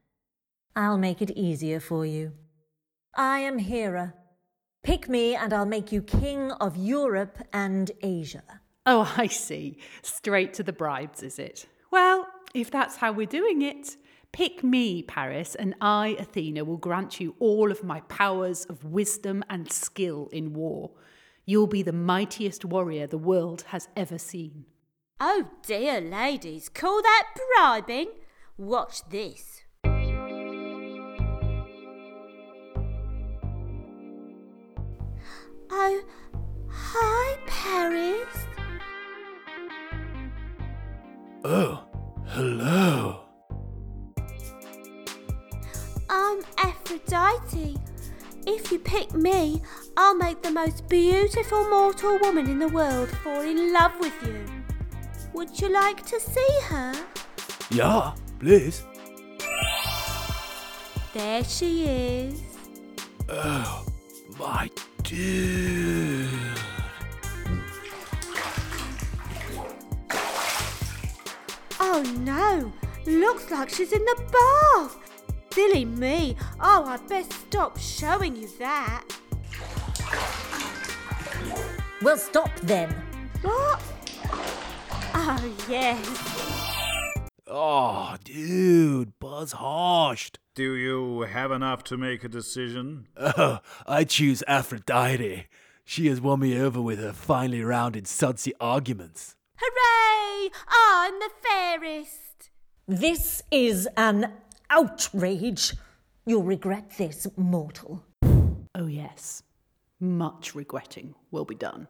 I'll 0.74 0.98
make 0.98 1.22
it 1.22 1.30
easier 1.32 1.80
for 1.80 2.04
you. 2.04 2.32
I 3.14 3.40
am 3.40 3.58
Hera. 3.58 4.14
Pick 4.82 5.08
me 5.08 5.34
and 5.34 5.52
I'll 5.52 5.66
make 5.66 5.92
you 5.92 6.02
king 6.02 6.52
of 6.52 6.76
Europe 6.76 7.38
and 7.52 7.90
Asia. 8.02 8.42
Oh, 8.86 9.12
I 9.16 9.26
see. 9.26 9.78
Straight 10.02 10.54
to 10.54 10.62
the 10.62 10.72
bribes, 10.72 11.22
is 11.22 11.38
it? 11.38 11.66
Well, 11.90 12.26
if 12.54 12.70
that's 12.70 12.96
how 12.96 13.12
we're 13.12 13.26
doing 13.26 13.62
it, 13.62 13.96
pick 14.32 14.62
me, 14.64 15.02
Paris, 15.02 15.54
and 15.54 15.74
I, 15.80 16.16
Athena, 16.18 16.64
will 16.64 16.76
grant 16.76 17.20
you 17.20 17.34
all 17.38 17.70
of 17.70 17.84
my 17.84 18.00
powers 18.02 18.64
of 18.66 18.84
wisdom 18.84 19.44
and 19.48 19.70
skill 19.70 20.28
in 20.32 20.52
war. 20.52 20.90
You'll 21.46 21.66
be 21.66 21.82
the 21.82 21.92
mightiest 21.92 22.64
warrior 22.64 23.06
the 23.06 23.18
world 23.18 23.62
has 23.68 23.88
ever 23.96 24.18
seen. 24.18 24.66
Oh 25.18 25.50
dear, 25.62 26.00
ladies, 26.00 26.68
call 26.68 27.02
that 27.02 27.28
bribing? 27.56 28.08
Watch 28.56 29.08
this. 29.08 29.62
Oh, 35.72 36.02
hi, 36.68 37.38
Paris. 37.46 38.46
Oh, 41.44 41.84
hello. 42.26 43.19
If 48.52 48.72
you 48.72 48.80
pick 48.80 49.14
me, 49.14 49.62
I'll 49.96 50.16
make 50.16 50.42
the 50.42 50.50
most 50.50 50.88
beautiful 50.88 51.70
mortal 51.70 52.18
woman 52.18 52.50
in 52.50 52.58
the 52.58 52.66
world 52.66 53.08
fall 53.22 53.42
in 53.42 53.72
love 53.72 53.92
with 54.00 54.12
you. 54.26 54.44
Would 55.34 55.60
you 55.60 55.68
like 55.72 56.04
to 56.06 56.18
see 56.18 56.58
her? 56.64 56.92
Yeah, 57.70 58.12
please. 58.40 58.82
There 61.14 61.44
she 61.44 61.84
is. 61.86 62.42
Oh, 63.28 63.86
my 64.36 64.68
dude. 65.04 66.28
Oh 71.78 72.02
no, 72.18 72.72
looks 73.06 73.48
like 73.52 73.70
she's 73.70 73.92
in 73.92 74.04
the 74.04 74.22
bath. 74.32 74.99
Silly 75.52 75.84
me. 75.84 76.36
Oh, 76.60 76.84
I'd 76.84 77.08
best 77.08 77.32
stop 77.32 77.78
showing 77.78 78.36
you 78.36 78.48
that. 78.58 79.04
Well, 82.02 82.16
stop 82.16 82.54
then. 82.60 82.90
What? 83.42 83.82
Oh, 85.12 85.56
yes. 85.68 87.26
Oh, 87.48 88.16
dude, 88.22 89.18
Buzz 89.18 89.52
Harshed. 89.52 90.38
Do 90.54 90.74
you 90.74 91.22
have 91.22 91.50
enough 91.50 91.82
to 91.84 91.96
make 91.96 92.22
a 92.22 92.28
decision? 92.28 93.08
Oh, 93.16 93.58
I 93.86 94.04
choose 94.04 94.44
Aphrodite. 94.46 95.46
She 95.84 96.06
has 96.06 96.20
won 96.20 96.40
me 96.40 96.60
over 96.60 96.80
with 96.80 97.00
her 97.00 97.12
finely 97.12 97.62
rounded 97.62 98.06
sudsy 98.06 98.52
arguments. 98.60 99.34
Hooray! 99.56 100.50
I'm 100.68 101.18
the 101.18 101.30
fairest. 101.42 102.50
This 102.86 103.42
is 103.50 103.88
an 103.96 104.32
outrage. 104.70 105.74
You'll 106.24 106.42
regret 106.42 106.92
this, 106.96 107.26
mortal. 107.36 108.04
Oh, 108.74 108.86
yes. 108.86 109.42
Much 109.98 110.54
regretting 110.54 111.14
will 111.30 111.44
be 111.44 111.54
done. 111.54 111.88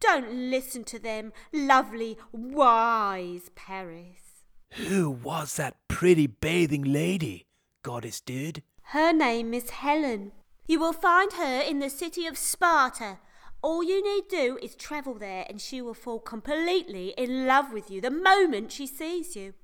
Don't 0.00 0.50
listen 0.50 0.84
to 0.84 0.98
them, 0.98 1.32
lovely, 1.52 2.18
wise 2.32 3.50
Paris. 3.54 4.44
Who 4.72 5.10
was 5.10 5.56
that 5.56 5.76
pretty 5.88 6.26
bathing 6.26 6.82
lady, 6.82 7.44
goddess 7.82 8.20
dude? 8.20 8.62
Her 8.82 9.12
name 9.12 9.52
is 9.52 9.70
Helen. 9.70 10.32
You 10.66 10.80
will 10.80 10.92
find 10.92 11.32
her 11.34 11.60
in 11.60 11.78
the 11.80 11.90
city 11.90 12.26
of 12.26 12.38
Sparta. 12.38 13.18
All 13.62 13.82
you 13.82 14.02
need 14.02 14.28
do 14.28 14.58
is 14.62 14.74
travel 14.74 15.14
there 15.14 15.44
and 15.48 15.60
she 15.60 15.82
will 15.82 15.94
fall 15.94 16.18
completely 16.18 17.12
in 17.18 17.46
love 17.46 17.72
with 17.72 17.90
you 17.90 18.00
the 18.00 18.10
moment 18.10 18.72
she 18.72 18.86
sees 18.86 19.36
you. 19.36 19.54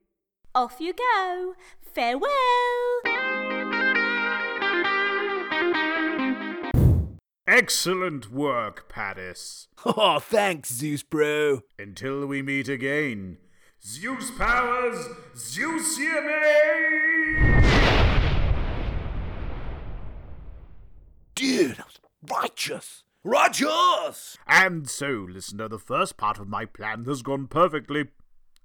Off 0.57 0.81
you 0.81 0.95
go. 0.95 1.53
Farewell. 1.83 2.31
Excellent 7.47 8.33
work, 8.33 8.89
Paris. 8.89 9.69
Oh, 9.85 10.19
thanks, 10.19 10.73
Zeus 10.73 11.03
bro. 11.03 11.61
Until 11.79 12.25
we 12.25 12.41
meet 12.41 12.71
again. 12.71 13.37
Zeus 13.85 14.31
powers, 14.31 15.07
Zeusiane! 15.37 16.25
Dude, 21.35 21.77
that 21.77 21.85
was 21.85 22.01
righteous. 22.31 23.05
Rogers! 23.23 24.39
And 24.47 24.89
so, 24.89 25.27
listener, 25.29 25.69
the 25.69 25.79
first 25.79 26.17
part 26.17 26.39
of 26.39 26.49
my 26.49 26.65
plan 26.65 27.05
has 27.05 27.21
gone 27.21 27.47
perfectly, 27.47 28.07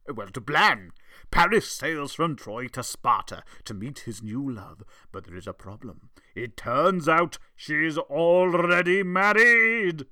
well, 0.07 0.27
to 0.27 0.39
plan. 0.39 0.93
Paris 1.31 1.71
sails 1.71 2.13
from 2.13 2.35
Troy 2.35 2.67
to 2.67 2.83
Sparta 2.83 3.43
to 3.63 3.73
meet 3.73 3.99
his 3.99 4.21
new 4.21 4.51
love, 4.51 4.83
but 5.11 5.25
there 5.25 5.37
is 5.37 5.47
a 5.47 5.53
problem. 5.53 6.09
It 6.35 6.57
turns 6.57 7.07
out 7.07 7.37
she's 7.55 7.97
already 7.97 9.01
married. 9.01 10.05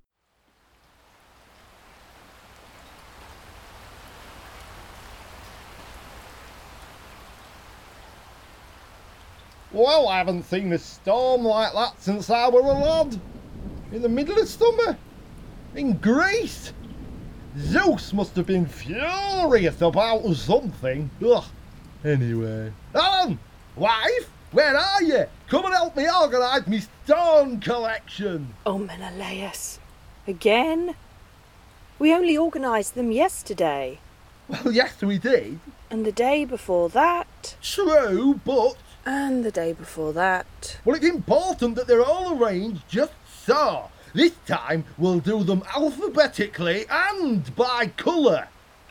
Well, 9.71 10.07
I 10.07 10.17
haven't 10.17 10.43
seen 10.43 10.73
a 10.73 10.79
storm 10.79 11.43
like 11.43 11.73
that 11.73 12.01
since 12.01 12.29
I 12.29 12.49
were 12.49 12.61
a 12.61 12.63
lad. 12.63 13.19
In 13.91 14.01
the 14.01 14.09
middle 14.09 14.39
of 14.39 14.47
summer. 14.47 14.97
In 15.75 15.97
Greece. 15.97 16.73
Zeus 17.57 18.13
must 18.13 18.35
have 18.35 18.45
been 18.45 18.67
furious 18.67 19.81
about 19.81 20.33
something. 20.35 21.09
Ugh. 21.25 21.43
Anyway. 22.03 22.71
Helen! 22.93 23.39
Wife! 23.75 24.29
Where 24.51 24.75
are 24.75 25.03
you? 25.03 25.25
Come 25.47 25.65
and 25.65 25.73
help 25.73 25.95
me 25.95 26.07
organise 26.09 26.67
my 26.67 26.79
stone 27.05 27.59
collection. 27.59 28.53
Oh, 28.65 28.77
Menelaus. 28.77 29.79
Again? 30.27 30.95
We 31.97 32.13
only 32.13 32.37
organised 32.37 32.95
them 32.95 33.11
yesterday. 33.11 33.99
Well, 34.47 34.71
yes, 34.71 35.01
we 35.01 35.17
did. 35.17 35.59
And 35.91 36.05
the 36.05 36.11
day 36.11 36.45
before 36.45 36.89
that. 36.89 37.55
True, 37.61 38.39
but. 38.45 38.77
And 39.05 39.43
the 39.43 39.51
day 39.51 39.73
before 39.73 40.13
that. 40.13 40.77
Well, 40.85 40.95
it's 40.95 41.05
important 41.05 41.75
that 41.75 41.87
they're 41.87 42.05
all 42.05 42.41
arranged 42.41 42.87
just 42.87 43.13
so. 43.43 43.89
This 44.13 44.33
time 44.47 44.85
we'll 44.97 45.19
do 45.19 45.43
them 45.43 45.63
alphabetically 45.75 46.85
and 46.89 47.55
by 47.55 47.87
colour. 47.95 48.47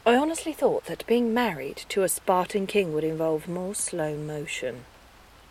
I 0.06 0.14
honestly 0.14 0.52
thought 0.52 0.86
that 0.86 1.06
being 1.06 1.34
married 1.34 1.84
to 1.88 2.02
a 2.02 2.08
Spartan 2.08 2.66
king 2.66 2.94
would 2.94 3.04
involve 3.04 3.48
more 3.48 3.74
slow 3.74 4.16
motion. 4.16 4.84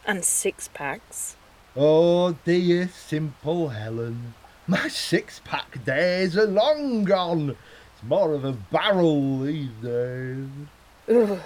And 0.05 0.23
six 0.23 0.69
packs. 0.69 1.35
Oh 1.75 2.31
dear, 2.45 2.87
simple 2.87 3.69
Helen. 3.69 4.33
My 4.65 4.87
six 4.87 5.41
pack 5.43 5.83
days 5.85 6.37
are 6.37 6.47
long 6.47 7.03
gone. 7.03 7.51
It's 7.51 8.03
more 8.03 8.33
of 8.33 8.45
a 8.45 8.53
barrel 8.53 9.41
these 9.41 9.69
days. 9.83 10.47
Ugh. 11.09 11.39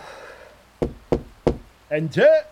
Enter. 1.89 2.45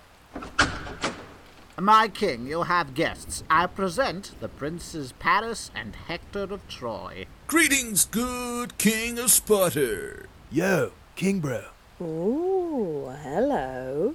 My 1.81 2.09
king, 2.09 2.45
you'll 2.45 2.65
have 2.65 2.93
guests. 2.93 3.45
I 3.50 3.65
present 3.65 4.36
the 4.41 4.50
Princes 4.50 5.13
Paris 5.17 5.71
and 5.74 5.95
Hector 5.95 6.43
of 6.43 6.67
Troy. 6.67 7.25
Greetings, 7.48 8.03
good 8.03 8.77
king 8.77 9.17
of 9.17 9.31
Sparta. 9.31 10.25
Yo, 10.51 10.91
King 11.15 11.39
Bro. 11.39 11.63
Ooh, 12.01 13.13
hello. 13.24 14.13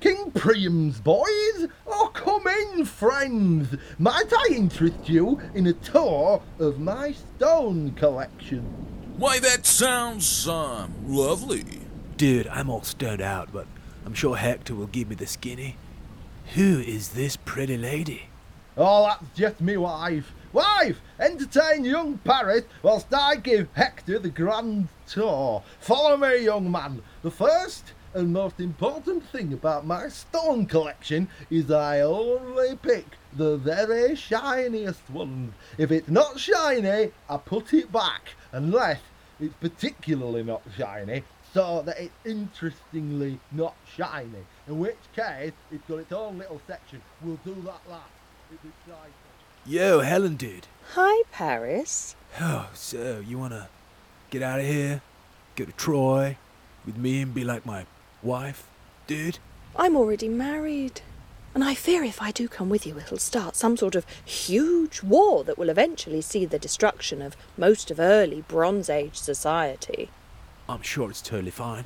King 0.00 0.32
Priam's 0.32 0.98
boys? 0.98 1.68
Oh, 1.86 2.10
come 2.14 2.48
in, 2.48 2.84
friends. 2.84 3.76
Might 4.00 4.32
I 4.32 4.54
interest 4.54 5.08
you 5.08 5.40
in 5.54 5.68
a 5.68 5.74
tour 5.74 6.42
of 6.58 6.80
my 6.80 7.12
stone 7.12 7.92
collection? 7.92 8.64
Why, 9.18 9.38
that 9.38 9.66
sounds, 9.66 10.48
um, 10.48 10.94
lovely. 11.06 11.82
Dude, 12.16 12.48
I'm 12.48 12.68
all 12.68 12.82
stoned 12.82 13.22
out, 13.22 13.50
but 13.52 13.68
I'm 14.04 14.14
sure 14.14 14.36
Hector 14.36 14.74
will 14.74 14.88
give 14.88 15.08
me 15.08 15.14
the 15.14 15.26
skinny. 15.28 15.76
Who 16.54 16.80
is 16.80 17.10
this 17.10 17.36
pretty 17.36 17.76
lady? 17.76 18.30
Oh, 18.74 19.04
that's 19.04 19.36
just 19.36 19.60
me 19.60 19.76
wife. 19.76 20.32
Wife, 20.54 20.98
entertain 21.20 21.84
young 21.84 22.16
Paris 22.18 22.64
whilst 22.82 23.12
I 23.12 23.36
give 23.36 23.68
Hector 23.74 24.18
the 24.18 24.30
grand 24.30 24.88
tour. 25.06 25.62
Follow 25.78 26.16
me, 26.16 26.38
young 26.38 26.70
man. 26.70 27.02
The 27.22 27.30
first 27.30 27.92
and 28.14 28.32
most 28.32 28.60
important 28.60 29.26
thing 29.26 29.52
about 29.52 29.86
my 29.86 30.08
stone 30.08 30.64
collection 30.64 31.28
is 31.50 31.70
I 31.70 32.00
only 32.00 32.76
pick 32.76 33.04
the 33.36 33.58
very 33.58 34.16
shiniest 34.16 35.10
ones. 35.10 35.52
If 35.76 35.92
it's 35.92 36.08
not 36.08 36.40
shiny, 36.40 37.12
I 37.28 37.36
put 37.36 37.74
it 37.74 37.92
back, 37.92 38.30
unless 38.52 39.00
it's 39.38 39.54
particularly 39.60 40.44
not 40.44 40.62
shiny, 40.76 41.24
so 41.52 41.82
that 41.82 41.98
it's 41.98 42.14
interestingly 42.24 43.40
not 43.52 43.74
shiny. 43.96 44.44
In 44.66 44.78
which 44.78 44.98
case, 45.14 45.52
it's 45.70 45.84
got 45.88 45.98
its 45.98 46.12
own 46.12 46.38
little 46.38 46.60
section. 46.66 47.00
We'll 47.22 47.40
do 47.44 47.54
that 47.62 47.80
last. 47.88 48.10
It's 48.52 48.62
exciting. 48.64 49.12
Yo, 49.66 50.00
Helen, 50.00 50.36
dude. 50.36 50.66
Hi, 50.94 51.22
Paris. 51.32 52.16
Oh, 52.40 52.70
so 52.74 53.22
you 53.26 53.38
wanna 53.38 53.68
get 54.30 54.42
out 54.42 54.60
of 54.60 54.66
here, 54.66 55.02
go 55.56 55.64
to 55.64 55.72
Troy 55.72 56.36
with 56.86 56.96
me 56.96 57.22
and 57.22 57.34
be 57.34 57.44
like 57.44 57.66
my 57.66 57.86
wife, 58.22 58.66
dude? 59.06 59.38
I'm 59.76 59.96
already 59.96 60.28
married. 60.28 61.02
And 61.54 61.64
I 61.64 61.74
fear 61.74 62.04
if 62.04 62.22
I 62.22 62.30
do 62.30 62.46
come 62.46 62.68
with 62.68 62.86
you, 62.86 62.98
it'll 62.98 63.18
start 63.18 63.56
some 63.56 63.76
sort 63.76 63.94
of 63.94 64.06
huge 64.24 65.02
war 65.02 65.44
that 65.44 65.58
will 65.58 65.70
eventually 65.70 66.20
see 66.20 66.44
the 66.44 66.58
destruction 66.58 67.20
of 67.20 67.36
most 67.56 67.90
of 67.90 67.98
early 67.98 68.42
Bronze 68.42 68.88
Age 68.88 69.16
society. 69.16 70.10
I'm 70.68 70.82
sure 70.82 71.10
it's 71.10 71.22
totally 71.22 71.50
fine. 71.50 71.84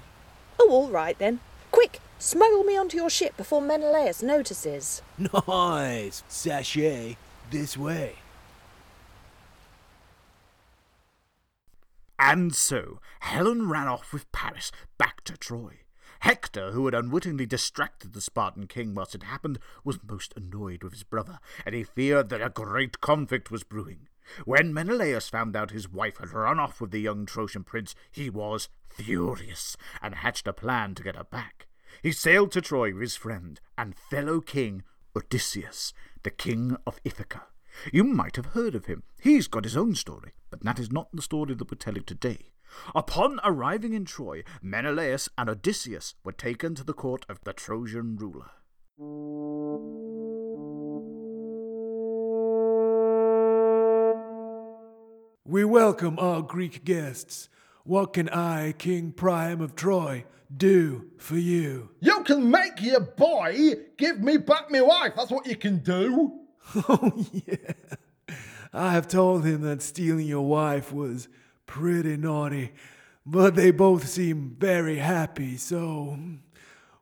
Oh, 0.59 0.71
all 0.71 0.89
right 0.89 1.19
then. 1.19 1.41
Quick, 1.71 2.01
smuggle 2.19 2.65
me 2.65 2.77
onto 2.77 2.97
your 2.97 3.11
ship 3.11 3.37
before 3.37 3.63
Menelaus 3.63 4.23
notices. 4.23 5.03
Nice, 5.47 6.23
sachet 6.29 7.17
this 7.51 7.77
way. 7.77 8.15
And 12.19 12.55
so 12.55 13.01
Helen 13.21 13.69
ran 13.69 13.89
off 13.89 14.13
with 14.13 14.31
Paris 14.33 14.73
back 14.99 15.23
to 15.25 15.37
Troy. 15.37 15.81
Hector, 16.21 16.71
who 16.71 16.85
had 16.85 16.95
unwittingly 16.95 17.47
distracted 17.47 18.13
the 18.13 18.21
Spartan 18.21 18.69
king 18.69 18.95
whilst 18.95 19.15
it 19.15 19.25
happened, 19.25 19.59
was 19.83 19.99
most 20.09 20.33
annoyed 20.37 20.85
with 20.85 20.93
his 20.93 21.03
brother, 21.03 21.41
and 21.67 21.75
he 21.75 21.83
feared 21.83 22.29
that 22.29 22.41
a 22.41 22.49
great 22.49 23.01
conflict 23.01 23.51
was 23.51 23.65
brewing. 23.65 24.07
When 24.45 24.73
Menelaus 24.73 25.29
found 25.29 25.57
out 25.57 25.71
his 25.71 25.89
wife 25.89 26.19
had 26.19 26.33
run 26.33 26.59
off 26.59 26.81
with 26.81 26.91
the 26.91 27.01
young 27.01 27.27
Trojan 27.27 27.65
prince, 27.65 27.95
he 28.11 28.31
was 28.31 28.69
furious, 28.89 29.77
and 30.01 30.17
hatched 30.17 30.47
a 30.47 30.53
plan 30.53 30.95
to 30.95 31.03
get 31.03 31.17
her 31.17 31.25
back. 31.25 31.67
He 32.03 32.13
sailed 32.13 32.53
to 32.53 32.61
Troy 32.61 32.93
with 32.93 33.03
his 33.03 33.17
friend 33.17 33.61
and 33.77 33.97
fellow 33.97 34.41
king 34.41 34.83
Odysseus, 35.17 35.93
the 36.23 36.31
king 36.31 36.77
of 36.87 37.01
Ithaca. 37.05 37.43
You 37.93 38.05
might 38.05 38.37
have 38.37 38.47
heard 38.47 38.75
of 38.75 38.87
him. 38.87 39.03
He's 39.21 39.49
got 39.49 39.65
his 39.65 39.77
own 39.77 39.95
story, 39.95 40.33
but 40.51 40.63
that 40.63 40.79
is 40.79 40.93
not 40.93 41.09
the 41.13 41.23
story 41.23 41.55
that 41.55 41.71
we're 41.71 41.77
telling 41.77 42.05
today. 42.05 42.53
Upon 42.95 43.41
arriving 43.45 43.93
in 43.93 44.05
Troy, 44.05 44.45
Menelaus 44.63 45.29
and 45.37 45.51
Odysseus 45.51 46.15
were 46.25 46.33
taken 46.33 46.75
to 46.75 46.85
the 46.85 46.95
court 46.95 47.27
of 47.29 47.41
the 47.45 47.53
Trojan 47.53 48.17
ruler. 48.17 48.51
We 55.45 55.65
welcome 55.65 56.21
our 56.21 56.41
Greek 56.41 56.85
guests. 56.85 57.49
What 57.83 58.13
can 58.13 58.29
I, 58.29 58.75
King 58.79 59.11
Priam 59.11 59.61
of 59.61 59.75
Troy, 59.75 60.25
do 60.57 61.11
for 61.19 61.37
you? 61.37 61.91
You 61.99 62.23
can 62.23 62.49
make 62.49 62.81
your 62.81 63.01
boy 63.01 63.75
give 63.97 64.21
me 64.21 64.37
back 64.37 64.71
my 64.71 64.83
wife. 64.83 65.15
That's 65.17 65.33
what 65.33 65.47
you 65.47 65.57
can 65.57 65.79
do. 65.79 66.39
Oh, 66.89 67.27
yeah. 67.33 67.73
I 68.73 68.93
have 68.93 69.09
told 69.09 69.45
him 69.45 69.63
that 69.63 69.83
stealing 69.83 70.29
your 70.29 70.47
wife 70.47 70.93
was 70.93 71.27
pretty 71.67 72.17
naughty, 72.17 72.71
but 73.27 73.57
they 73.57 73.73
both 73.73 74.07
seem 74.07 74.55
very 74.57 74.99
happy, 74.99 75.57
so 75.57 76.17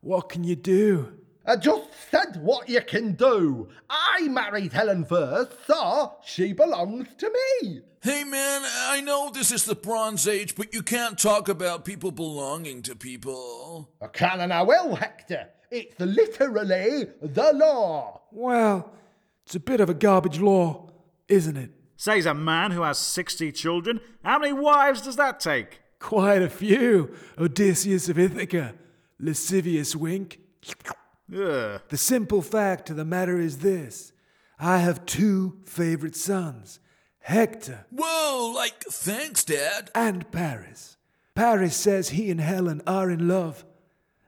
what 0.00 0.30
can 0.30 0.44
you 0.44 0.56
do? 0.56 1.12
I 1.46 1.56
just 1.56 1.88
said 2.10 2.36
what 2.42 2.68
you 2.68 2.82
can 2.82 3.12
do. 3.12 3.68
I 3.88 4.28
married 4.28 4.72
Helen 4.72 5.04
first, 5.04 5.52
so 5.66 6.16
she 6.24 6.52
belongs 6.52 7.08
to 7.18 7.30
me. 7.30 7.80
Hey 8.02 8.24
man, 8.24 8.62
I 8.64 9.00
know 9.00 9.30
this 9.30 9.50
is 9.50 9.64
the 9.64 9.74
Bronze 9.74 10.28
Age, 10.28 10.54
but 10.54 10.74
you 10.74 10.82
can't 10.82 11.18
talk 11.18 11.48
about 11.48 11.84
people 11.84 12.10
belonging 12.10 12.82
to 12.82 12.94
people. 12.94 13.90
I 14.00 14.08
can 14.08 14.40
and 14.40 14.52
I 14.52 14.62
will, 14.62 14.94
Hector. 14.94 15.48
It's 15.70 15.98
literally 15.98 17.06
the 17.22 17.52
law. 17.54 18.22
Well, 18.32 18.92
it's 19.46 19.54
a 19.54 19.60
bit 19.60 19.80
of 19.80 19.88
a 19.88 19.94
garbage 19.94 20.40
law, 20.40 20.90
isn't 21.28 21.56
it? 21.56 21.70
Says 21.96 22.26
a 22.26 22.34
man 22.34 22.70
who 22.70 22.82
has 22.82 22.98
sixty 22.98 23.50
children. 23.52 24.00
How 24.24 24.38
many 24.38 24.52
wives 24.52 25.02
does 25.02 25.16
that 25.16 25.40
take? 25.40 25.80
Quite 25.98 26.42
a 26.42 26.50
few, 26.50 27.14
Odysseus 27.38 28.08
of 28.08 28.18
Ithaca, 28.18 28.74
lascivious 29.18 29.94
wink. 29.94 30.38
Ugh. 31.34 31.80
The 31.88 31.96
simple 31.96 32.42
fact 32.42 32.90
of 32.90 32.96
the 32.96 33.04
matter 33.04 33.38
is 33.38 33.58
this 33.58 34.12
I 34.58 34.78
have 34.78 35.06
two 35.06 35.58
favorite 35.64 36.16
sons, 36.16 36.80
Hector 37.20 37.86
Whoa, 37.90 38.52
like, 38.54 38.82
thanks, 38.84 39.44
Dad. 39.44 39.90
and 39.94 40.30
Paris. 40.32 40.96
Paris 41.34 41.76
says 41.76 42.10
he 42.10 42.30
and 42.30 42.40
Helen 42.40 42.82
are 42.86 43.10
in 43.10 43.28
love, 43.28 43.64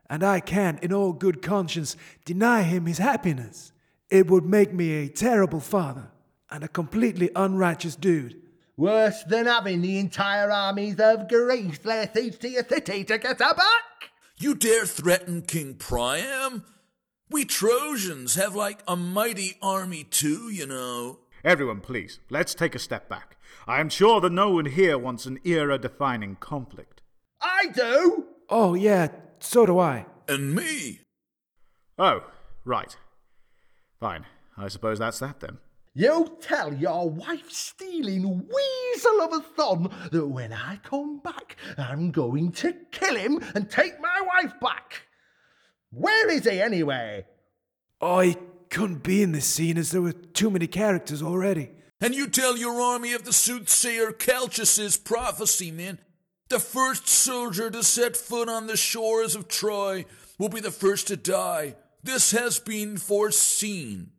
and 0.09 0.23
I 0.23 0.41
can't, 0.41 0.83
in 0.83 0.93
all 0.93 1.13
good 1.13 1.43
conscience, 1.43 1.97
deny 2.25 2.63
him 2.63 2.87
his 2.87 2.99
happiness. 2.99 3.73
It 4.11 4.29
would 4.31 4.45
make 4.45 4.73
me 4.73 4.93
a 4.93 5.09
terrible 5.09 5.61
father. 5.61 6.09
and 6.51 6.63
a 6.63 6.69
completely 6.69 7.31
unrighteous 7.35 7.97
dude. 7.97 8.37
Worse 8.77 9.25
than 9.25 9.47
having 9.47 9.81
the 9.81 9.99
entire 9.99 10.51
armies 10.51 11.01
of 11.01 11.27
Greece 11.27 11.83
lay 11.85 12.07
siege 12.15 12.39
to 12.41 12.49
your 12.51 12.65
city 12.69 13.05
to 13.05 13.17
get 13.17 13.39
her 13.41 13.55
back. 13.55 14.11
You 14.37 14.55
dare 14.55 14.85
threaten 14.85 15.41
King 15.43 15.75
Priam? 15.77 16.65
We 17.33 17.47
Trojans 17.47 18.35
have 18.35 18.55
like 18.55 18.83
a 18.87 18.95
mighty 18.95 19.57
army 19.63 20.05
too, 20.05 20.51
you 20.51 20.67
know. 20.67 21.21
Everyone, 21.43 21.81
please, 21.81 22.19
let's 22.29 22.55
take 22.55 22.75
a 22.75 22.79
step 22.79 23.09
back. 23.09 23.39
I 23.67 23.81
am 23.81 23.89
sure 23.89 24.21
that 24.21 24.33
no 24.33 24.51
one 24.51 24.67
here 24.67 24.99
wants 24.99 25.25
an 25.25 25.39
era 25.43 25.79
defining 25.79 26.37
conflict. 26.37 27.01
I 27.41 27.69
do. 27.75 28.27
Oh, 28.51 28.75
yeah, 28.75 29.09
so 29.41 29.65
do 29.65 29.79
I. 29.79 30.05
And 30.29 30.55
me. 30.55 31.01
Oh, 31.99 32.23
right. 32.67 32.95
Fine. 33.99 34.27
I 34.59 34.69
suppose 34.69 34.99
that's 34.99 35.21
that 35.21 35.41
then. 35.41 35.57
You 35.95 36.37
tell 36.41 36.75
your 36.75 37.09
wife 37.09 37.51
stealing 37.51 38.47
weasel 38.47 39.21
of 39.23 39.33
a 39.33 39.45
son 39.57 39.89
that 40.11 40.27
when 40.27 40.53
I 40.53 40.77
come 40.85 41.19
back, 41.19 41.57
I'm 41.79 42.11
going 42.11 42.53
to 42.53 42.75
kill 42.91 43.17
him 43.17 43.41
and 43.55 43.71
take 43.71 43.99
my 44.01 44.21
wife 44.21 44.53
back. 44.61 45.07
Where 45.93 46.31
is 46.31 46.45
he 46.45 46.61
anyway? 46.61 47.27
I 48.01 48.37
couldn't 48.71 49.03
be 49.03 49.23
in 49.23 49.33
this 49.33 49.47
scene 49.47 49.77
as 49.77 49.91
there 49.91 50.03
were 50.03 50.13
too 50.13 50.51
many 50.51 50.67
characters 50.67 51.23
already. 51.23 51.71
And 52.01 52.15
you 52.15 52.27
tell 52.27 52.57
your 52.57 52.81
army 52.81 53.13
of 53.13 53.25
the 53.25 53.33
soothsayer 53.33 54.13
Calchas's 54.13 54.97
prophecy, 54.97 55.71
man. 55.71 55.99
The 56.49 56.59
first 56.59 57.07
soldier 57.07 57.71
to 57.71 57.83
set 57.83 58.17
foot 58.17 58.49
on 58.49 58.67
the 58.67 58.77
shores 58.77 59.37
of 59.37 59.49
Troy 59.49 60.07
will 60.39 60.49
be 60.49 60.61
the 60.61 60.71
first 60.71 61.09
to 61.09 61.17
die. 61.17 61.77
This 62.03 62.33
has 62.33 62.59
been 62.59 62.97
foreseen. 62.97 64.11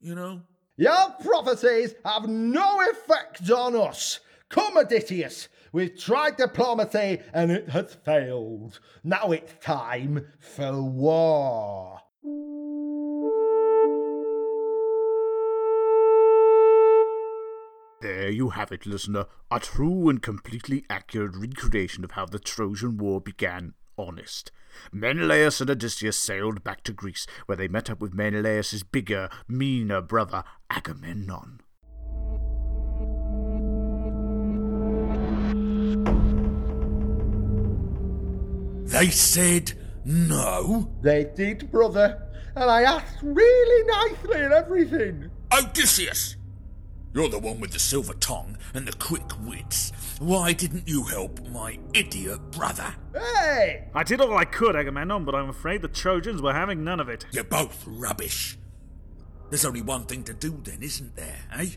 You 0.00 0.14
know? 0.14 0.42
Your 0.76 1.10
prophecies 1.22 1.94
have 2.04 2.26
no 2.26 2.80
effect 2.90 3.50
on 3.50 3.76
us. 3.76 4.20
Come, 4.48 4.78
Odysseus. 4.78 5.48
We've 5.72 5.96
tried 5.96 6.36
diplomacy 6.36 7.20
and 7.32 7.52
it 7.52 7.68
has 7.68 7.94
failed. 7.94 8.80
Now 9.04 9.30
it's 9.30 9.52
time 9.64 10.26
for 10.40 10.82
war. 10.82 12.00
There 18.00 18.30
you 18.30 18.50
have 18.50 18.72
it, 18.72 18.86
listener. 18.86 19.26
A 19.50 19.60
true 19.60 20.08
and 20.08 20.20
completely 20.20 20.84
accurate 20.90 21.36
recreation 21.36 22.02
of 22.02 22.12
how 22.12 22.26
the 22.26 22.38
Trojan 22.38 22.96
War 22.96 23.20
began. 23.20 23.74
Honest. 23.96 24.50
Menelaus 24.90 25.60
and 25.60 25.70
Odysseus 25.70 26.16
sailed 26.16 26.64
back 26.64 26.82
to 26.84 26.92
Greece, 26.92 27.26
where 27.46 27.56
they 27.56 27.68
met 27.68 27.90
up 27.90 28.00
with 28.00 28.14
Menelaus's 28.14 28.82
bigger, 28.82 29.28
meaner 29.46 30.00
brother, 30.00 30.42
Agamemnon. 30.70 31.60
They 38.90 39.10
said 39.10 39.72
no. 40.04 40.90
They 41.00 41.30
did, 41.36 41.70
brother, 41.70 42.26
and 42.56 42.68
I 42.68 42.82
asked 42.82 43.18
really 43.22 43.86
nicely 43.86 44.40
and 44.40 44.52
everything. 44.52 45.30
Odysseus! 45.56 46.34
You're 47.14 47.28
the 47.28 47.38
one 47.38 47.60
with 47.60 47.70
the 47.70 47.78
silver 47.78 48.14
tongue 48.14 48.58
and 48.74 48.88
the 48.88 48.96
quick 48.96 49.30
wits. 49.44 49.92
Why 50.18 50.52
didn't 50.52 50.88
you 50.88 51.04
help 51.04 51.40
my 51.48 51.78
idiot 51.94 52.50
brother? 52.50 52.94
Hey! 53.14 53.88
I 53.94 54.02
did 54.02 54.20
all 54.20 54.36
I 54.36 54.44
could, 54.44 54.74
Agamemnon, 54.74 55.24
but 55.24 55.36
I'm 55.36 55.48
afraid 55.48 55.82
the 55.82 55.88
Trojans 55.88 56.42
were 56.42 56.52
having 56.52 56.82
none 56.82 56.98
of 56.98 57.08
it. 57.08 57.26
You're 57.30 57.44
both 57.44 57.84
rubbish. 57.86 58.58
There's 59.50 59.64
only 59.64 59.82
one 59.82 60.06
thing 60.06 60.24
to 60.24 60.34
do 60.34 60.60
then, 60.64 60.82
isn't 60.82 61.14
there, 61.14 61.38
eh? 61.56 61.70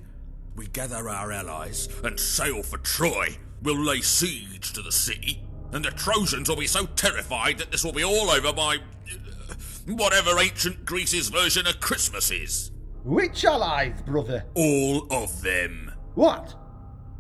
We 0.55 0.65
gather 0.67 1.07
our 1.07 1.31
allies 1.31 1.89
and 2.03 2.19
sail 2.19 2.63
for 2.63 2.79
Troy. 2.79 3.37
We'll 3.61 3.83
lay 3.83 4.01
siege 4.01 4.73
to 4.73 4.81
the 4.81 4.91
city, 4.91 5.43
and 5.73 5.83
the 5.83 5.91
Trojans 5.91 6.47
will 6.49 6.55
be 6.55 6.67
so 6.67 6.85
terrified 6.85 7.57
that 7.57 7.71
this 7.71 7.83
will 7.83 7.93
be 7.93 8.03
all 8.03 8.29
over 8.29 8.53
by. 8.53 8.77
uh, 8.77 9.53
whatever 9.87 10.39
ancient 10.39 10.85
Greece's 10.85 11.29
version 11.29 11.67
of 11.67 11.79
Christmas 11.79 12.31
is. 12.31 12.71
Which 13.03 13.43
allies, 13.43 14.01
brother? 14.03 14.45
All 14.55 15.07
of 15.11 15.41
them. 15.41 15.91
What? 16.15 16.55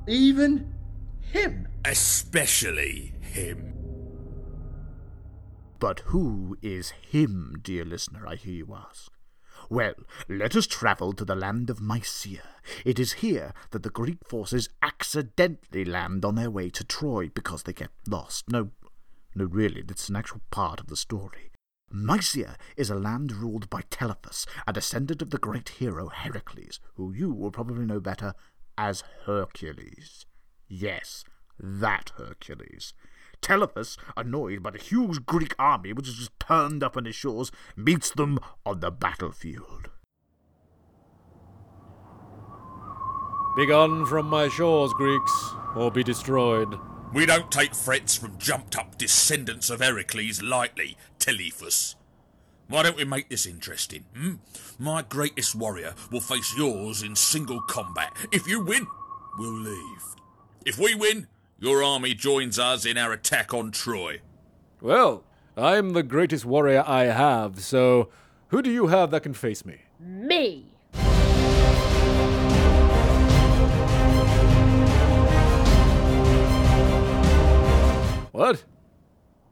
Even 0.07 0.73
him? 1.19 1.67
Especially 1.83 3.13
him. 3.21 3.73
But 5.79 5.99
who 6.05 6.57
is 6.61 6.91
him, 6.91 7.55
dear 7.61 7.83
listener, 7.83 8.25
I 8.25 8.35
hear 8.35 8.53
you 8.53 8.77
ask? 8.89 9.11
Well, 9.73 9.95
let 10.29 10.55
us 10.55 10.67
travel 10.67 11.13
to 11.13 11.25
the 11.25 11.33
land 11.33 11.71
of 11.71 11.81
Mysia. 11.81 12.43
It 12.85 12.99
is 12.99 13.13
here 13.13 13.53
that 13.71 13.81
the 13.81 13.89
Greek 13.89 14.19
forces 14.23 14.69
accidentally 14.83 15.83
land 15.83 16.23
on 16.23 16.35
their 16.35 16.51
way 16.51 16.69
to 16.69 16.83
Troy 16.83 17.31
because 17.33 17.63
they 17.63 17.73
get 17.73 17.89
lost. 18.07 18.51
No, 18.51 18.69
no, 19.33 19.45
really, 19.45 19.81
that's 19.81 20.09
an 20.09 20.15
actual 20.15 20.41
part 20.51 20.79
of 20.79 20.89
the 20.89 20.95
story. 20.95 21.49
Mysia 21.89 22.55
is 22.77 22.91
a 22.91 22.99
land 22.99 23.31
ruled 23.31 23.67
by 23.71 23.81
Telephus, 23.89 24.45
a 24.67 24.73
descendant 24.73 25.23
of 25.23 25.31
the 25.31 25.39
great 25.39 25.69
hero 25.69 26.09
Heracles, 26.09 26.79
who 26.93 27.11
you 27.11 27.31
will 27.31 27.49
probably 27.49 27.87
know 27.87 27.99
better 27.99 28.35
as 28.77 29.03
Hercules. 29.25 30.27
Yes, 30.67 31.23
that 31.57 32.11
Hercules. 32.19 32.93
Telephus, 33.43 33.97
annoyed 34.17 34.63
by 34.63 34.71
the 34.71 34.79
huge 34.79 35.25
Greek 35.25 35.53
army 35.59 35.93
which 35.93 36.07
has 36.07 36.15
just 36.15 36.39
turned 36.39 36.81
up 36.81 36.97
on 36.97 37.05
his 37.05 37.15
shores, 37.15 37.51
meets 37.75 38.09
them 38.09 38.39
on 38.65 38.79
the 38.79 38.89
battlefield. 38.89 39.89
Begone 43.55 44.07
from 44.07 44.25
my 44.25 44.47
shores, 44.47 44.93
Greeks, 44.93 45.53
or 45.75 45.91
be 45.91 46.03
destroyed. 46.03 46.79
We 47.13 47.27
don't 47.27 47.51
take 47.51 47.75
threats 47.75 48.17
from 48.17 48.39
jumped 48.39 48.75
up 48.75 48.97
descendants 48.97 49.69
of 49.69 49.81
Heracles 49.81 50.41
lightly, 50.41 50.97
Telephus. 51.19 51.95
Why 52.67 52.81
don't 52.81 52.97
we 52.97 53.05
make 53.05 53.29
this 53.29 53.45
interesting? 53.45 54.05
Hmm? 54.15 54.35
My 54.79 55.03
greatest 55.03 55.53
warrior 55.53 55.93
will 56.11 56.21
face 56.21 56.55
yours 56.57 57.03
in 57.03 57.15
single 57.15 57.61
combat. 57.61 58.11
If 58.31 58.47
you 58.47 58.63
win, 58.63 58.87
we'll 59.37 59.53
leave. 59.53 60.15
If 60.65 60.79
we 60.79 60.95
win, 60.95 61.27
your 61.63 61.81
army 61.81 62.13
joins 62.13 62.59
us 62.59 62.85
in 62.85 62.97
our 62.97 63.13
attack 63.13 63.53
on 63.53 63.71
Troy. 63.71 64.19
Well, 64.81 65.23
I'm 65.55 65.93
the 65.93 66.03
greatest 66.03 66.43
warrior 66.43 66.83
I 66.85 67.03
have, 67.03 67.63
so 67.63 68.09
who 68.49 68.61
do 68.61 68.69
you 68.69 68.87
have 68.87 69.11
that 69.11 69.23
can 69.23 69.33
face 69.33 69.63
me? 69.63 69.77
Me. 69.97 70.73
What? 78.33 78.65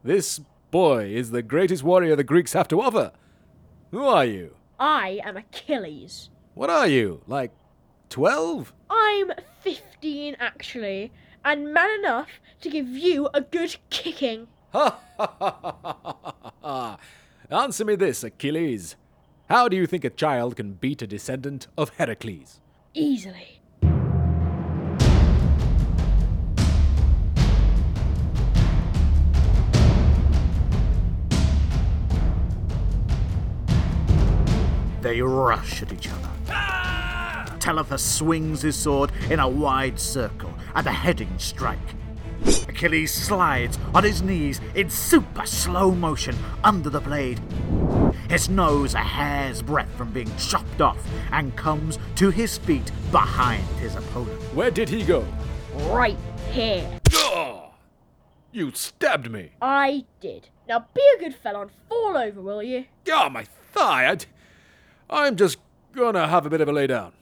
This 0.04 0.41
boy 0.69 1.06
is 1.06 1.32
the 1.32 1.41
greatest 1.41 1.82
warrior 1.82 2.17
the 2.17 2.26
Greeks 2.26 2.52
have 2.52 2.67
to 2.67 2.82
offer. 2.82 3.13
Who 3.91 4.06
are 4.06 4.26
you? 4.26 4.58
I 4.78 5.21
am 5.24 5.38
Achilles. 5.38 6.30
What 6.56 6.69
are 6.69 6.88
you? 6.88 7.21
Like 7.26 7.54
12? 8.10 8.74
I'm 8.89 9.32
15 9.62 10.36
actually, 10.41 11.13
and 11.43 11.73
man 11.73 11.89
enough 11.99 12.30
to 12.62 12.69
give 12.69 12.88
you 12.89 13.30
a 13.34 13.41
good 13.41 13.77
kicking. 13.89 14.47
Ha 14.73 14.99
ha 15.17 15.36
ha 15.39 15.56
ha 15.62 15.97
ha 16.13 16.54
ha! 16.62 16.97
Answer 17.49 17.84
me 17.86 17.95
this, 17.95 18.23
Achilles. 18.23 18.95
How 19.49 19.67
do 19.67 19.75
you 19.75 19.86
think 19.86 20.06
a 20.06 20.10
child 20.10 20.56
can 20.56 20.73
beat 20.73 21.01
a 21.01 21.08
descendant 21.08 21.67
of 21.77 21.89
Heracles? 21.97 22.62
Easily. 22.93 23.60
They 35.01 35.21
rush 35.21 35.82
at 35.82 35.91
each 35.91 36.08
other. 36.10 36.30
Telephus 37.60 38.04
swings 38.04 38.62
his 38.62 38.75
sword 38.75 39.12
in 39.30 39.39
a 39.39 39.49
wide 39.49 39.99
circle, 39.99 40.50
a 40.75 40.84
beheading 40.84 41.38
strike. 41.38 41.77
Achilles 42.67 43.13
slides 43.13 43.77
on 43.93 44.03
his 44.03 44.21
knees 44.21 44.60
in 44.75 44.89
super 44.89 45.45
slow 45.45 45.91
motion 45.91 46.36
under 46.63 46.89
the 46.89 46.99
blade. 46.99 47.39
His 48.29 48.49
nose 48.49 48.93
a 48.93 48.99
hair's 48.99 49.62
breadth 49.62 49.93
from 49.95 50.12
being 50.12 50.31
chopped 50.38 50.81
off 50.81 50.97
and 51.31 51.55
comes 51.55 51.99
to 52.15 52.29
his 52.29 52.57
feet 52.57 52.91
behind 53.12 53.63
his 53.79 53.95
opponent. 53.95 54.41
Where 54.55 54.71
did 54.71 54.89
he 54.89 55.03
go? 55.03 55.25
Right 55.89 56.17
here. 56.51 56.99
Oh, 57.13 57.73
you 58.51 58.71
stabbed 58.71 59.29
me. 59.29 59.51
I 59.62 60.05
did. 60.19 60.49
Now 60.67 60.86
be 60.93 61.01
a 61.17 61.19
good 61.19 61.36
fellow 61.36 61.63
and 61.63 61.71
fall 61.89 62.17
over, 62.17 62.41
will 62.41 62.63
you? 62.63 62.86
Ah, 63.12 63.29
my 63.29 63.43
thigh. 63.73 64.17
I, 65.10 65.27
am 65.27 65.36
just 65.36 65.57
gonna 65.93 66.27
have 66.27 66.45
a 66.45 66.49
bit 66.49 66.62
of 66.62 66.69
a 66.69 66.71
lay 66.71 66.88
down. 66.88 67.13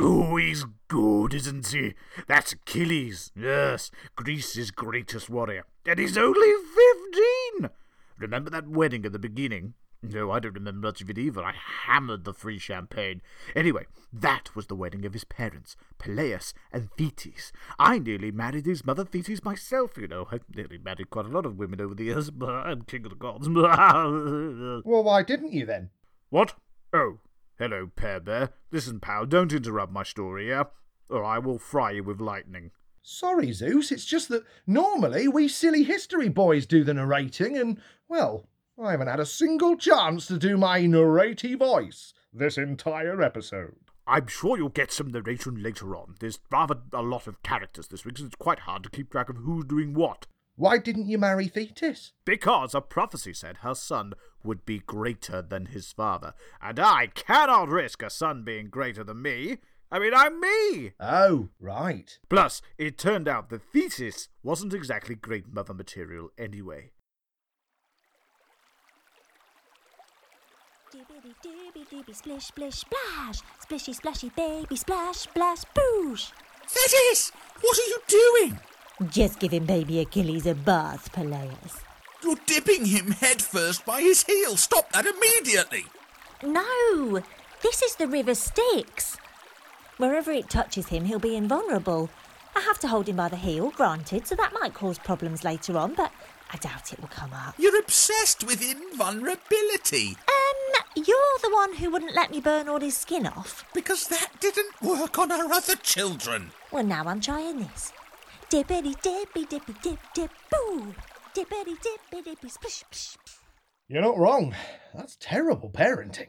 Oh, 0.00 0.36
he's 0.36 0.64
good, 0.94 1.34
isn't 1.34 1.66
he? 1.66 1.94
That's 2.28 2.52
Achilles. 2.52 3.32
Yes, 3.34 3.90
Greece's 4.14 4.70
greatest 4.70 5.28
warrior. 5.28 5.64
And 5.84 5.98
he's 5.98 6.16
only 6.16 6.52
fifteen. 6.52 7.70
Remember 8.16 8.48
that 8.50 8.68
wedding 8.68 9.04
at 9.04 9.10
the 9.12 9.18
beginning? 9.18 9.74
No, 10.04 10.30
I 10.30 10.38
don't 10.38 10.54
remember 10.54 10.86
much 10.86 11.00
of 11.00 11.10
it 11.10 11.18
either. 11.18 11.42
I 11.42 11.54
hammered 11.86 12.24
the 12.24 12.32
free 12.32 12.58
champagne. 12.58 13.22
Anyway, 13.56 13.86
that 14.12 14.54
was 14.54 14.66
the 14.68 14.76
wedding 14.76 15.04
of 15.04 15.14
his 15.14 15.24
parents, 15.24 15.74
Peleus 15.98 16.52
and 16.72 16.90
Thetis. 16.96 17.50
I 17.78 17.98
nearly 17.98 18.30
married 18.30 18.66
his 18.66 18.84
mother 18.84 19.04
Thetis 19.04 19.42
myself, 19.42 19.96
you 19.96 20.06
know. 20.06 20.28
I've 20.30 20.44
nearly 20.54 20.78
married 20.78 21.10
quite 21.10 21.26
a 21.26 21.30
lot 21.30 21.46
of 21.46 21.58
women 21.58 21.80
over 21.80 21.94
the 21.94 22.04
years, 22.04 22.30
but 22.30 22.50
I'm 22.66 22.82
king 22.82 23.04
of 23.06 23.10
the 23.10 23.16
gods. 23.16 23.48
Well, 24.84 25.02
why 25.02 25.22
didn't 25.24 25.52
you 25.52 25.66
then? 25.66 25.90
what? 26.30 26.54
Oh, 26.92 27.18
hello, 27.58 27.90
Pear 27.96 28.20
Bear. 28.20 28.50
Listen, 28.70 29.00
pal, 29.00 29.26
don't 29.26 29.52
interrupt 29.52 29.92
my 29.92 30.02
story, 30.04 30.50
yeah? 30.50 30.64
Or 31.08 31.24
I 31.24 31.38
will 31.38 31.58
fry 31.58 31.92
you 31.92 32.04
with 32.04 32.20
lightning. 32.20 32.70
Sorry, 33.02 33.52
Zeus, 33.52 33.92
it's 33.92 34.06
just 34.06 34.30
that 34.30 34.44
normally 34.66 35.28
we 35.28 35.46
silly 35.46 35.84
history 35.84 36.28
boys 36.28 36.64
do 36.64 36.84
the 36.84 36.94
narrating, 36.94 37.56
and, 37.56 37.80
well, 38.08 38.48
I 38.82 38.92
haven't 38.92 39.08
had 39.08 39.20
a 39.20 39.26
single 39.26 39.76
chance 39.76 40.26
to 40.26 40.38
do 40.38 40.56
my 40.56 40.86
narrative 40.86 41.58
voice 41.58 42.14
this 42.32 42.56
entire 42.58 43.22
episode. 43.22 43.76
I'm 44.06 44.26
sure 44.26 44.56
you'll 44.56 44.68
get 44.70 44.92
some 44.92 45.10
narration 45.10 45.62
later 45.62 45.96
on. 45.96 46.16
There's 46.20 46.38
rather 46.50 46.76
a 46.92 47.02
lot 47.02 47.26
of 47.26 47.42
characters 47.42 47.88
this 47.88 48.04
week, 48.04 48.18
so 48.18 48.26
it's 48.26 48.34
quite 48.36 48.60
hard 48.60 48.82
to 48.82 48.90
keep 48.90 49.10
track 49.10 49.28
of 49.28 49.36
who's 49.36 49.64
doing 49.64 49.94
what. 49.94 50.26
Why 50.56 50.78
didn't 50.78 51.08
you 51.08 51.18
marry 51.18 51.48
Thetis? 51.48 52.12
Because 52.24 52.74
a 52.74 52.80
prophecy 52.80 53.32
said 53.32 53.58
her 53.58 53.74
son 53.74 54.12
would 54.42 54.64
be 54.64 54.78
greater 54.78 55.42
than 55.42 55.66
his 55.66 55.90
father, 55.92 56.34
and 56.60 56.78
I 56.78 57.08
cannot 57.08 57.68
risk 57.68 58.02
a 58.02 58.10
son 58.10 58.44
being 58.44 58.68
greater 58.68 59.04
than 59.04 59.22
me. 59.22 59.58
I 59.90 59.98
mean, 59.98 60.12
I'm 60.14 60.40
me! 60.40 60.92
Oh, 60.98 61.48
right. 61.60 62.18
Plus, 62.28 62.62
it 62.78 62.98
turned 62.98 63.28
out 63.28 63.48
the 63.48 63.58
Thetis 63.58 64.28
wasn't 64.42 64.74
exactly 64.74 65.14
great 65.14 65.52
mother 65.52 65.74
material 65.74 66.30
anyway. 66.36 66.90
Dibbity 70.92 71.34
dibby 71.42 71.84
dibby 71.90 72.14
splish 72.14 72.44
splish 72.44 72.74
splash, 72.74 73.40
splishy 73.60 73.94
splashy 73.94 74.30
baby 74.36 74.76
splash 74.76 75.16
splash 75.16 75.62
boosh. 75.74 76.30
Thetis! 76.66 77.32
What 77.60 77.78
are 77.78 77.88
you 77.88 78.00
doing? 78.06 78.58
Just 79.10 79.40
giving 79.40 79.64
baby 79.64 80.00
Achilles 80.00 80.46
a 80.46 80.54
bath, 80.54 81.12
Peleus. 81.12 81.80
You're 82.22 82.36
dipping 82.46 82.86
him 82.86 83.10
headfirst 83.10 83.84
by 83.84 84.00
his 84.00 84.22
heel. 84.22 84.56
Stop 84.56 84.92
that 84.92 85.04
immediately. 85.04 85.84
No, 86.42 87.20
this 87.62 87.82
is 87.82 87.96
the 87.96 88.06
river 88.06 88.34
Styx. 88.34 89.16
Wherever 89.96 90.32
it 90.32 90.50
touches 90.50 90.88
him, 90.88 91.04
he'll 91.04 91.18
be 91.20 91.36
invulnerable. 91.36 92.10
I 92.56 92.60
have 92.60 92.78
to 92.80 92.88
hold 92.88 93.08
him 93.08 93.16
by 93.16 93.28
the 93.28 93.36
heel, 93.36 93.70
granted, 93.70 94.26
so 94.26 94.34
that 94.34 94.52
might 94.52 94.74
cause 94.74 94.98
problems 94.98 95.44
later 95.44 95.76
on, 95.78 95.94
but 95.94 96.10
I 96.52 96.56
doubt 96.56 96.92
it 96.92 97.00
will 97.00 97.08
come 97.08 97.32
up. 97.32 97.54
You're 97.58 97.78
obsessed 97.78 98.44
with 98.44 98.60
invulnerability. 98.62 100.16
Um, 100.28 100.84
you're 100.96 101.38
the 101.42 101.50
one 101.52 101.74
who 101.76 101.90
wouldn't 101.90 102.14
let 102.14 102.30
me 102.30 102.40
burn 102.40 102.68
all 102.68 102.80
his 102.80 102.96
skin 102.96 103.26
off. 103.26 103.64
Because 103.72 104.08
that 104.08 104.30
didn't 104.40 104.82
work 104.82 105.18
on 105.18 105.30
our 105.30 105.52
other 105.52 105.76
children. 105.76 106.50
Well, 106.72 106.84
now 106.84 107.04
I'm 107.06 107.20
trying 107.20 107.58
this. 107.58 107.92
Dippity 108.50 109.00
dippy 109.00 109.46
dippy 109.46 109.74
dip 109.82 109.98
dip 110.14 110.30
boo. 110.50 110.94
Dippity 111.34 111.76
dippy 111.82 112.22
dippy 112.22 112.48
splish 112.48 112.84
splish. 112.84 113.16
You're 113.88 114.02
not 114.02 114.18
wrong. 114.18 114.54
That's 114.94 115.16
terrible 115.20 115.70
parenting. 115.70 116.28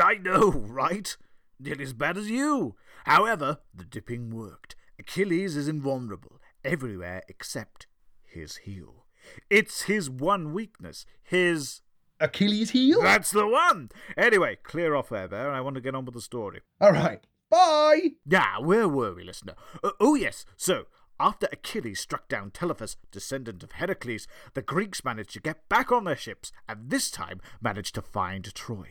I 0.00 0.14
know, 0.14 0.50
right? 0.50 1.16
Nearly 1.58 1.84
as 1.84 1.92
bad 1.92 2.16
as 2.16 2.30
you. 2.30 2.74
However, 3.04 3.58
the 3.74 3.84
dipping 3.84 4.30
worked. 4.30 4.76
Achilles 4.98 5.56
is 5.56 5.68
invulnerable 5.68 6.40
everywhere 6.64 7.22
except 7.28 7.86
his 8.22 8.58
heel. 8.58 9.06
It's 9.48 9.82
his 9.82 10.08
one 10.08 10.52
weakness. 10.52 11.06
His. 11.22 11.82
Achilles' 12.20 12.70
heel? 12.70 13.00
That's 13.00 13.30
the 13.30 13.46
one! 13.46 13.90
Anyway, 14.16 14.58
clear 14.62 14.94
off 14.94 15.08
Pear 15.08 15.26
Bear. 15.26 15.50
I 15.50 15.62
want 15.62 15.76
to 15.76 15.80
get 15.80 15.94
on 15.94 16.04
with 16.04 16.14
the 16.14 16.20
story. 16.20 16.60
All 16.78 16.92
right. 16.92 17.26
Bye! 17.48 18.10
Now, 18.26 18.60
where 18.60 18.86
were 18.86 19.14
we, 19.14 19.24
listener? 19.24 19.54
Uh, 19.82 19.92
oh, 19.98 20.14
yes. 20.14 20.44
So, 20.56 20.84
after 21.18 21.48
Achilles 21.50 21.98
struck 21.98 22.28
down 22.28 22.50
Telephus, 22.50 22.96
descendant 23.10 23.62
of 23.62 23.72
Heracles, 23.72 24.28
the 24.54 24.62
Greeks 24.62 25.04
managed 25.04 25.32
to 25.32 25.40
get 25.40 25.68
back 25.68 25.90
on 25.90 26.04
their 26.04 26.16
ships 26.16 26.52
and 26.68 26.90
this 26.90 27.10
time 27.10 27.40
managed 27.60 27.94
to 27.94 28.02
find 28.02 28.54
Troy. 28.54 28.88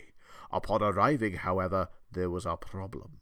Upon 0.51 0.81
arriving, 0.81 1.35
however, 1.35 1.89
there 2.11 2.29
was 2.29 2.45
a 2.45 2.57
problem. 2.57 3.19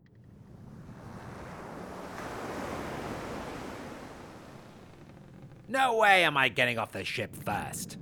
No 5.70 5.98
way 5.98 6.24
am 6.24 6.38
I 6.38 6.48
getting 6.48 6.80
off 6.80 6.94
the 6.94 7.04
ship 7.04 7.36
first. 7.36 7.98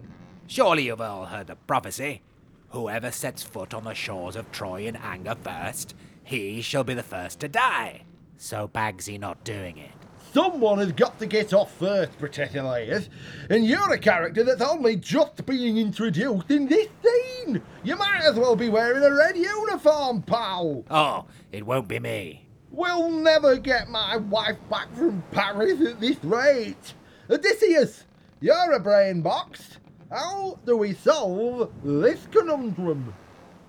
Surely 0.46 0.84
you've 0.84 1.02
all 1.02 1.26
heard 1.26 1.48
the 1.48 1.56
prophecy. 1.56 2.22
Whoever 2.70 3.10
sets 3.10 3.42
foot 3.42 3.74
on 3.74 3.86
the 3.86 3.96
shores 3.96 4.36
of 4.36 4.52
Troy 4.52 4.86
in 4.86 4.96
anger 4.96 5.36
first, 5.42 5.96
he 6.24 6.62
shall 6.62 6.84
be 6.84 6.94
the 6.94 7.02
first 7.02 7.40
to 7.40 7.48
die. 7.48 8.04
So 8.38 8.68
Bagsy 8.68 9.20
not 9.20 9.44
doing 9.44 9.78
it. 9.78 9.90
Someone 10.32 10.78
has 10.78 10.92
got 10.92 11.18
to 11.20 11.26
get 11.26 11.54
off 11.54 11.72
first, 11.80 12.20
Protesilaus, 12.20 13.10
and 13.50 13.66
you're 13.66 13.94
a 13.94 13.98
character 13.98 14.44
that's 14.44 14.62
only 14.62 14.98
just 14.98 15.44
being 15.46 15.78
introduced 15.78 16.52
in 16.52 16.68
this 16.68 16.90
scene. 17.02 17.62
You 17.84 17.96
might 17.96 18.22
as 18.26 18.36
well 18.36 18.56
be 18.56 18.70
wearing 18.70 19.02
a 19.02 19.16
red 19.16 19.38
uniform, 19.38 20.22
pal. 20.22 20.84
Oh, 20.92 21.26
it 21.52 21.66
won't 21.66 21.88
be 21.88 22.00
me. 22.00 22.48
We'll 22.70 23.10
never 23.10 23.56
get 23.56 23.90
my 23.90 24.18
wife 24.18 24.58
back 24.70 24.94
from 24.94 25.24
Paris 25.32 25.80
at 25.82 26.02
this 26.02 26.22
rate. 26.24 26.94
Odysseus, 27.30 28.04
you're 28.40 28.74
a 28.74 28.80
brain 28.80 29.22
box. 29.22 29.78
How 30.12 30.60
do 30.66 30.78
we 30.78 30.94
solve 30.94 31.72
this 31.84 32.28
conundrum? 32.32 33.14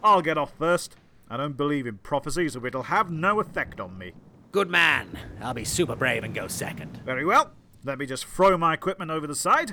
I'll 0.04 0.22
get 0.22 0.36
off 0.36 0.52
first. 0.58 0.96
I 1.30 1.36
don't 1.36 1.56
believe 1.56 1.86
in 1.86 1.98
prophecies, 1.98 2.52
so 2.52 2.64
it'll 2.64 2.84
have 2.84 3.10
no 3.10 3.40
effect 3.40 3.80
on 3.80 3.96
me. 3.96 4.12
Good 4.52 4.70
man. 4.70 5.18
I'll 5.40 5.54
be 5.54 5.64
super 5.64 5.96
brave 5.96 6.22
and 6.22 6.34
go 6.34 6.46
second. 6.48 7.00
Very 7.04 7.24
well. 7.24 7.52
Let 7.84 7.98
me 7.98 8.06
just 8.06 8.26
throw 8.26 8.56
my 8.58 8.74
equipment 8.74 9.10
over 9.10 9.26
the 9.26 9.34
side, 9.34 9.72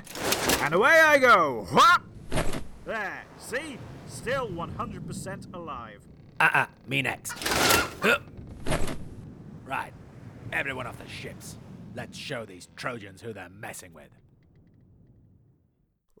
and 0.60 0.72
away 0.72 1.00
I 1.00 1.18
go. 1.18 1.66
Whap! 1.72 2.04
There, 2.84 3.24
see? 3.38 3.78
Still 4.06 4.48
100% 4.48 5.54
alive. 5.54 6.00
Uh 6.40 6.50
uh, 6.52 6.66
me 6.86 7.02
next. 7.02 7.34
Right, 9.64 9.92
everyone 10.52 10.86
off 10.86 10.98
the 10.98 11.08
ships. 11.08 11.56
Let's 11.94 12.18
show 12.18 12.44
these 12.44 12.68
Trojans 12.76 13.22
who 13.22 13.32
they're 13.32 13.48
messing 13.48 13.92
with. 13.94 14.10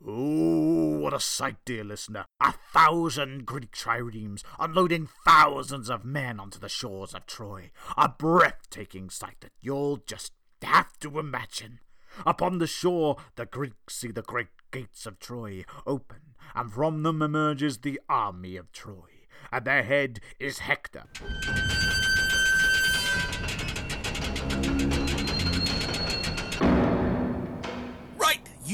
Ooh, 0.06 0.98
what 1.00 1.14
a 1.14 1.20
sight, 1.20 1.56
dear 1.64 1.82
listener. 1.82 2.26
A 2.40 2.52
thousand 2.72 3.46
Greek 3.46 3.72
triremes 3.72 4.42
unloading 4.60 5.08
thousands 5.24 5.88
of 5.88 6.04
men 6.04 6.38
onto 6.38 6.58
the 6.58 6.68
shores 6.68 7.14
of 7.14 7.26
Troy. 7.26 7.70
A 7.96 8.08
breathtaking 8.08 9.10
sight 9.10 9.36
that 9.40 9.52
you'll 9.60 9.96
just 9.96 10.32
have 10.62 10.98
to 11.00 11.18
imagine. 11.18 11.80
Upon 12.26 12.58
the 12.58 12.66
shore, 12.66 13.16
the 13.34 13.46
Greeks 13.46 13.96
see 13.96 14.12
the 14.12 14.22
great 14.22 14.48
gates 14.70 15.06
of 15.06 15.18
Troy 15.18 15.64
open, 15.86 16.34
and 16.54 16.72
from 16.72 17.02
them 17.02 17.22
emerges 17.22 17.78
the 17.78 18.00
army 18.08 18.56
of 18.56 18.70
Troy. 18.72 19.26
At 19.50 19.64
their 19.64 19.82
head 19.82 20.20
is 20.38 20.60
Hector. 20.60 21.04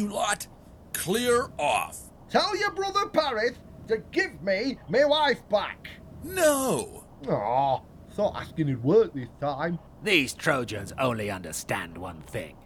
You 0.00 0.08
lot. 0.08 0.46
Clear 0.92 1.50
off. 1.58 1.98
Tell 2.30 2.56
your 2.56 2.72
brother 2.72 3.06
Paris 3.08 3.58
to 3.88 3.98
give 4.12 4.40
me 4.42 4.78
my 4.88 5.04
wife 5.04 5.46
back. 5.48 5.88
No. 6.24 7.04
Aw, 7.28 7.80
thought 8.12 8.36
asking 8.36 8.68
would 8.68 8.82
work 8.82 9.14
this 9.14 9.28
time. 9.40 9.78
These 10.02 10.32
Trojans 10.34 10.92
only 10.98 11.30
understand 11.30 11.98
one 11.98 12.22
thing 12.22 12.56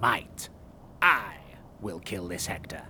might. 0.00 0.48
I 1.00 1.36
will 1.80 2.00
kill 2.00 2.26
this 2.26 2.46
Hector. 2.46 2.82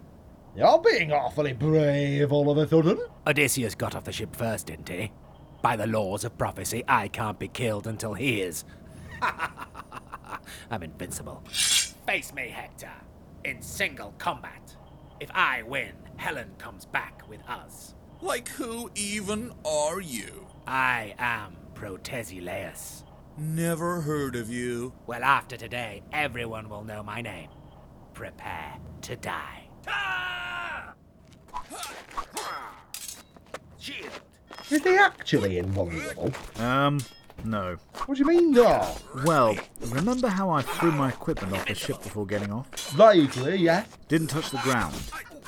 You're 0.56 0.80
being 0.80 1.12
awfully 1.12 1.52
brave 1.52 2.32
all 2.32 2.50
of 2.50 2.56
a 2.58 2.66
sudden. 2.68 2.98
Odysseus 3.26 3.74
got 3.74 3.94
off 3.94 4.04
the 4.04 4.12
ship 4.12 4.34
first, 4.34 4.68
didn't 4.68 4.88
he? 4.88 5.12
By 5.60 5.76
the 5.76 5.86
laws 5.86 6.24
of 6.24 6.38
prophecy, 6.38 6.84
I 6.86 7.08
can't 7.08 7.38
be 7.38 7.48
killed 7.48 7.86
until 7.86 8.14
he 8.14 8.40
is. 8.40 8.64
I'm 10.70 10.82
invincible. 10.82 11.42
Face 12.06 12.32
me, 12.34 12.48
Hector, 12.48 12.92
in 13.44 13.62
single 13.62 14.14
combat. 14.18 14.74
If 15.20 15.30
I 15.32 15.62
win, 15.62 15.92
Helen 16.16 16.52
comes 16.58 16.86
back 16.86 17.22
with 17.28 17.40
us. 17.48 17.94
Like 18.20 18.48
who 18.48 18.90
even 18.94 19.52
are 19.64 20.00
you? 20.00 20.46
I 20.66 21.14
am 21.18 21.56
Protesilaus. 21.74 23.04
Never 23.36 24.00
heard 24.00 24.36
of 24.36 24.48
you. 24.48 24.92
Well, 25.06 25.24
after 25.24 25.56
today, 25.56 26.02
everyone 26.12 26.68
will 26.68 26.84
know 26.84 27.02
my 27.02 27.20
name. 27.20 27.48
Prepare 28.14 28.78
to 29.02 29.16
die. 29.16 29.68
Shield! 33.78 34.08
Is 34.70 34.82
he 34.82 34.96
actually 34.96 35.58
invulnerable? 35.58 36.32
Um, 36.56 37.00
no. 37.44 37.76
What 38.06 38.16
do 38.16 38.20
you 38.20 38.26
mean, 38.26 38.52
no? 38.52 38.96
Well, 39.24 39.56
remember 39.88 40.28
how 40.28 40.50
I 40.50 40.62
threw 40.62 40.92
my 40.92 41.10
equipment 41.10 41.54
off 41.54 41.66
the 41.66 41.74
ship 41.74 42.02
before 42.02 42.26
getting 42.26 42.52
off? 42.52 42.68
Vaguely, 42.90 43.56
yeah. 43.56 43.84
Didn't 44.08 44.28
touch 44.28 44.50
the 44.50 44.58
ground. 44.58 44.94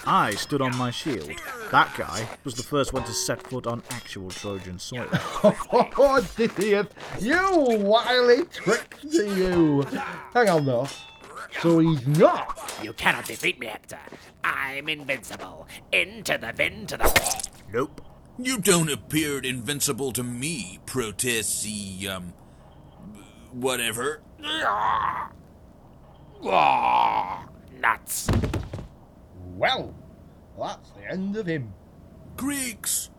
I 0.07 0.35
stood 0.35 0.63
on 0.63 0.77
my 0.77 0.91
shield. 0.91 1.33
That 1.73 1.93
guy 1.97 2.29
was 2.45 2.55
the 2.55 2.63
first 2.63 2.93
one 2.93 3.03
to 3.05 3.13
set 3.13 3.43
foot 3.43 3.67
on 3.67 3.83
actual 3.91 4.31
Trojan 4.31 4.79
soil. 4.79 5.09
Oh, 5.43 5.57
oh 5.99 6.17
Odysseus, 6.17 6.87
you 7.21 7.79
wily 7.81 8.45
trickster, 8.45 9.27
you. 9.27 9.83
Hang 10.33 10.49
on, 10.49 10.65
though. 10.65 10.89
So 11.61 11.79
he's 11.81 12.07
not. 12.07 12.79
You 12.83 12.93
cannot 12.93 13.25
defeat 13.27 13.59
me, 13.59 13.67
Hector. 13.67 13.99
I'm 14.45 14.89
invincible. 14.89 15.67
Into 15.91 16.39
the 16.39 16.53
bin 16.57 16.87
to 16.87 16.97
the. 16.97 17.49
Nope. 17.73 18.06
You 18.39 18.59
don't 18.59 18.91
appear 18.91 19.39
invincible 19.39 20.13
to 20.13 20.23
me, 20.23 20.79
Protesi, 20.85 22.07
um. 22.07 22.35
whatever. 23.51 24.21
Nuts. 27.81 28.29
Well, 29.55 29.95
that's 30.59 30.91
the 30.91 31.11
end 31.11 31.37
of 31.37 31.47
him. 31.47 31.73
Greeks! 32.37 33.11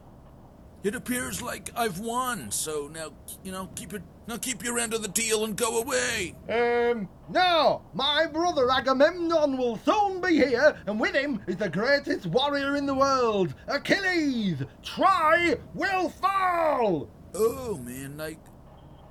It 0.87 0.95
appears 0.95 1.41
like 1.41 1.69
I've 1.75 1.99
won, 1.99 2.49
so 2.49 2.87
now, 2.87 3.11
you 3.43 3.51
know, 3.51 3.67
keep 3.75 3.91
it. 3.91 4.01
Now 4.25 4.37
keep 4.37 4.63
your 4.63 4.79
end 4.79 4.93
of 4.93 5.01
the 5.01 5.09
deal 5.09 5.43
and 5.43 5.53
go 5.53 5.81
away. 5.81 6.33
Um, 6.47 7.09
no, 7.29 7.81
my 7.93 8.25
brother 8.25 8.71
Agamemnon 8.71 9.57
will 9.57 9.77
soon 9.79 10.21
be 10.21 10.37
here, 10.37 10.81
and 10.85 10.97
with 10.97 11.13
him 11.13 11.41
is 11.45 11.57
the 11.57 11.67
greatest 11.67 12.27
warrior 12.27 12.77
in 12.77 12.85
the 12.85 12.95
world, 12.95 13.53
Achilles. 13.67 14.63
Troy 14.81 15.59
will 15.73 16.07
fall. 16.07 17.09
Oh, 17.35 17.77
man, 17.83 18.15
like, 18.15 18.39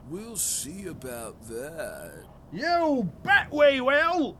we'll 0.08 0.36
see 0.36 0.86
about 0.86 1.46
that. 1.46 2.24
You 2.54 3.12
bet 3.22 3.52
we 3.52 3.82
will. 3.82 4.38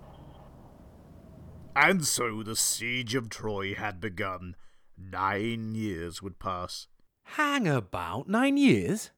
And 1.77 2.07
so 2.07 2.43
the 2.43 2.57
siege 2.57 3.15
of 3.15 3.29
Troy 3.29 3.75
had 3.75 4.01
begun. 4.01 4.57
Nine 4.97 5.75
years 5.75 6.23
would 6.23 6.39
pass. 6.39 6.87
Hang 7.35 7.67
about 7.69 8.29
nine 8.29 8.57
years? 8.57 9.11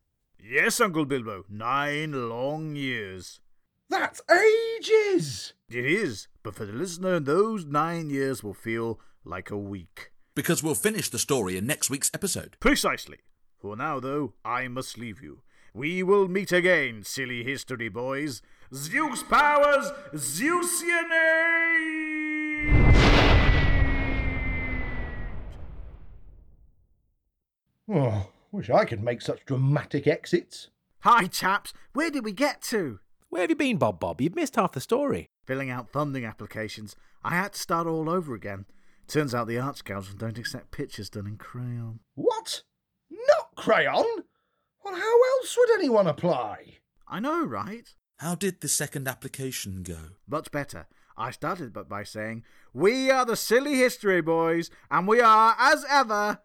Yes, 0.42 0.80
Uncle 0.80 1.04
Bilbo, 1.04 1.44
nine 1.48 2.28
long 2.28 2.74
years. 2.74 3.40
That's 3.88 4.20
ages. 4.30 5.52
It 5.70 5.84
is, 5.84 6.26
but 6.42 6.54
for 6.54 6.66
the 6.66 6.72
listener, 6.72 7.20
those 7.20 7.64
nine 7.64 8.10
years 8.10 8.42
will 8.42 8.54
feel 8.54 8.98
like 9.24 9.50
a 9.50 9.58
week. 9.58 10.10
Because 10.34 10.62
we'll 10.62 10.74
finish 10.74 11.10
the 11.10 11.18
story 11.18 11.56
in 11.56 11.66
next 11.66 11.90
week's 11.90 12.10
episode. 12.14 12.56
Precisely. 12.60 13.18
For 13.60 13.76
now, 13.76 14.00
though, 14.00 14.34
I 14.44 14.68
must 14.68 14.98
leave 14.98 15.22
you. 15.22 15.42
We 15.74 16.02
will 16.02 16.28
meet 16.28 16.50
again, 16.50 17.02
silly 17.04 17.44
history 17.44 17.88
boys. 17.88 18.42
Zeus 18.74 19.22
powers, 19.22 19.92
Zeusian 20.16 21.10
Oh, 27.88 28.28
wish 28.52 28.68
I 28.68 28.84
could 28.84 29.02
make 29.02 29.22
such 29.22 29.44
dramatic 29.46 30.06
exits. 30.06 30.68
Hi, 31.00 31.26
chaps. 31.26 31.72
Where 31.94 32.10
did 32.10 32.24
we 32.24 32.32
get 32.32 32.60
to? 32.62 33.00
Where 33.30 33.42
have 33.42 33.50
you 33.50 33.56
been, 33.56 33.78
Bob 33.78 33.98
Bob? 34.00 34.20
You've 34.20 34.34
missed 34.34 34.56
half 34.56 34.72
the 34.72 34.80
story. 34.80 35.28
Filling 35.46 35.70
out 35.70 35.88
funding 35.90 36.24
applications. 36.24 36.96
I 37.24 37.30
had 37.30 37.54
to 37.54 37.60
start 37.60 37.86
all 37.86 38.10
over 38.10 38.34
again. 38.34 38.66
Turns 39.06 39.34
out 39.34 39.46
the 39.48 39.58
Arts 39.58 39.80
Council 39.80 40.14
don't 40.18 40.38
accept 40.38 40.70
pictures 40.70 41.08
done 41.08 41.26
in 41.26 41.36
crayon. 41.36 42.00
What? 42.14 42.62
Not 43.10 43.54
crayon? 43.56 44.04
Well, 44.84 44.94
how 44.94 45.22
else 45.38 45.56
would 45.56 45.70
anyone 45.78 46.06
apply? 46.06 46.78
I 47.06 47.20
know, 47.20 47.42
right? 47.44 47.88
How 48.18 48.34
did 48.34 48.60
the 48.60 48.68
second 48.68 49.08
application 49.08 49.82
go? 49.82 50.16
Much 50.26 50.50
better. 50.50 50.86
I 51.16 51.30
started 51.30 51.72
but 51.72 51.88
by 51.88 52.04
saying, 52.04 52.44
We 52.74 53.10
are 53.10 53.24
the 53.24 53.36
silly 53.36 53.76
history 53.76 54.20
boys, 54.20 54.70
and 54.90 55.08
we 55.08 55.20
are, 55.20 55.56
as 55.58 55.84
ever, 55.88 56.40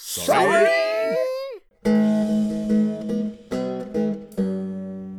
Sorry? 0.00 0.70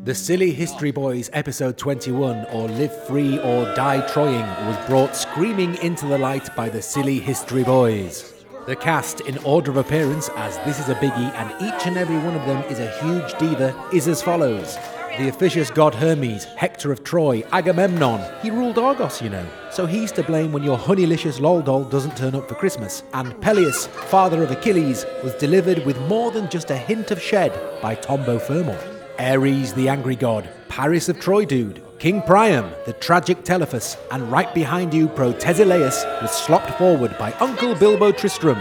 The 0.06 0.16
Silly 0.16 0.52
History 0.54 0.92
Boys 0.92 1.30
episode 1.34 1.78
21, 1.78 2.46
or 2.54 2.70
Live 2.70 3.06
Free 3.06 3.40
or 3.40 3.66
Die 3.76 4.08
Troying, 4.08 4.46
was 4.68 4.78
brought 4.88 5.18
screaming 5.18 5.76
into 5.84 6.06
the 6.06 6.18
light 6.18 6.56
by 6.56 6.70
the 6.70 6.82
Silly 6.82 7.20
History 7.20 7.66
Boys. 7.66 8.34
The 8.68 8.76
cast, 8.78 9.20
in 9.22 9.38
order 9.40 9.70
of 9.70 9.76
appearance, 9.76 10.30
as 10.38 10.58
this 10.60 10.80
is 10.80 10.88
a 10.88 10.96
biggie 10.96 11.34
and 11.34 11.62
each 11.62 11.86
and 11.86 11.98
every 11.98 12.18
one 12.18 12.38
of 12.38 12.48
them 12.48 12.64
is 12.72 12.80
a 12.80 12.90
huge 13.02 13.38
diva, 13.38 13.76
is 13.92 14.08
as 14.08 14.22
follows. 14.22 14.78
The 15.18 15.28
officious 15.28 15.70
god 15.70 15.96
Hermes, 15.96 16.46
Hector 16.46 16.92
of 16.92 17.04
Troy, 17.04 17.44
Agamemnon. 17.52 18.22
He 18.42 18.52
ruled 18.52 18.78
Argos, 18.78 19.22
you 19.22 19.30
know. 19.30 19.46
So 19.72 19.86
he's 19.86 20.12
to 20.14 20.24
blame 20.24 20.52
when 20.52 20.64
your 20.64 20.78
honeylicious 20.78 21.42
lol 21.42 21.62
doll 21.62 21.84
doesn't 21.84 22.16
turn 22.16 22.36
up 22.36 22.48
for 22.48 22.56
Christmas. 22.56 23.04
And 23.14 23.40
Peleus, 23.42 23.88
father 23.88 24.44
of 24.44 24.52
Achilles, 24.52 25.06
was 25.24 25.36
delivered 25.36 25.86
with 25.86 26.00
more 26.08 26.32
than 26.32 26.50
just 26.50 26.72
a 26.72 26.78
hint 26.78 27.12
of 27.12 27.22
shed 27.22 27.52
by 27.82 27.96
Tombo 27.96 28.40
Fermor. 28.40 28.80
Ares, 29.20 29.74
the 29.74 29.90
angry 29.90 30.16
god, 30.16 30.48
Paris 30.70 31.10
of 31.10 31.20
Troy 31.20 31.44
dude, 31.44 31.84
King 32.00 32.22
Priam, 32.22 32.72
the 32.86 32.94
tragic 32.94 33.44
Telephus, 33.44 33.98
and 34.12 34.32
right 34.32 34.54
behind 34.54 34.94
you, 34.94 35.10
Protesilaus, 35.10 36.06
was 36.22 36.32
slopped 36.32 36.72
forward 36.78 37.18
by 37.18 37.34
Uncle 37.34 37.76
Bilbo 37.76 38.14
Tristram. 38.14 38.58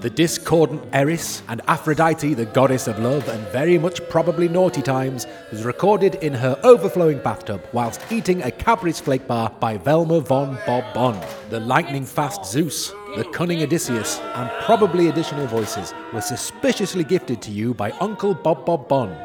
The 0.00 0.10
discordant 0.10 0.82
Eris 0.92 1.42
and 1.48 1.62
Aphrodite, 1.68 2.34
the 2.34 2.44
goddess 2.44 2.86
of 2.86 2.98
love 2.98 3.26
and 3.28 3.46
very 3.48 3.78
much 3.78 4.06
probably 4.10 4.46
naughty 4.46 4.82
times, 4.82 5.26
was 5.50 5.64
recorded 5.64 6.16
in 6.16 6.34
her 6.34 6.60
overflowing 6.62 7.18
bathtub 7.20 7.66
whilst 7.72 8.00
eating 8.12 8.42
a 8.42 8.50
Cadbury's 8.50 9.00
flake 9.00 9.26
bar 9.26 9.50
by 9.58 9.78
Velma 9.78 10.20
von 10.20 10.58
Bob 10.66 10.84
Bond. 10.92 11.24
The 11.48 11.60
lightning 11.60 12.04
fast 12.04 12.44
Zeus, 12.44 12.92
the 13.16 13.24
cunning 13.32 13.62
Odysseus, 13.62 14.20
and 14.34 14.50
probably 14.64 15.08
additional 15.08 15.46
voices 15.46 15.94
were 16.12 16.20
suspiciously 16.20 17.02
gifted 17.02 17.40
to 17.42 17.50
you 17.50 17.72
by 17.72 17.90
Uncle 17.92 18.34
Bob 18.34 18.66
Bob 18.66 18.88
Bond. 18.88 19.16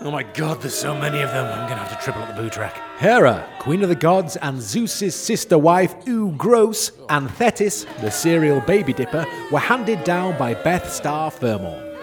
Oh 0.00 0.10
my 0.10 0.22
god, 0.22 0.60
there's 0.60 0.74
so 0.74 0.94
many 0.94 1.22
of 1.22 1.30
them. 1.30 1.46
I'm 1.46 1.68
gonna 1.68 1.82
have 1.82 1.96
to 1.96 2.04
triple 2.04 2.22
up 2.22 2.34
the 2.34 2.42
boo 2.42 2.50
track. 2.50 2.80
Hera, 2.98 3.46
queen 3.58 3.82
of 3.82 3.88
the 3.88 3.94
gods, 3.94 4.36
and 4.36 4.60
Zeus's 4.60 5.14
sister 5.14 5.56
wife, 5.56 5.94
ooh 6.08 6.32
gross, 6.32 6.92
and 7.08 7.30
Thetis, 7.30 7.86
the 8.00 8.10
serial 8.10 8.60
baby 8.60 8.92
dipper, 8.92 9.24
were 9.50 9.60
handed 9.60 10.04
down 10.04 10.36
by 10.36 10.52
Beth 10.52 10.92
Star. 10.92 11.32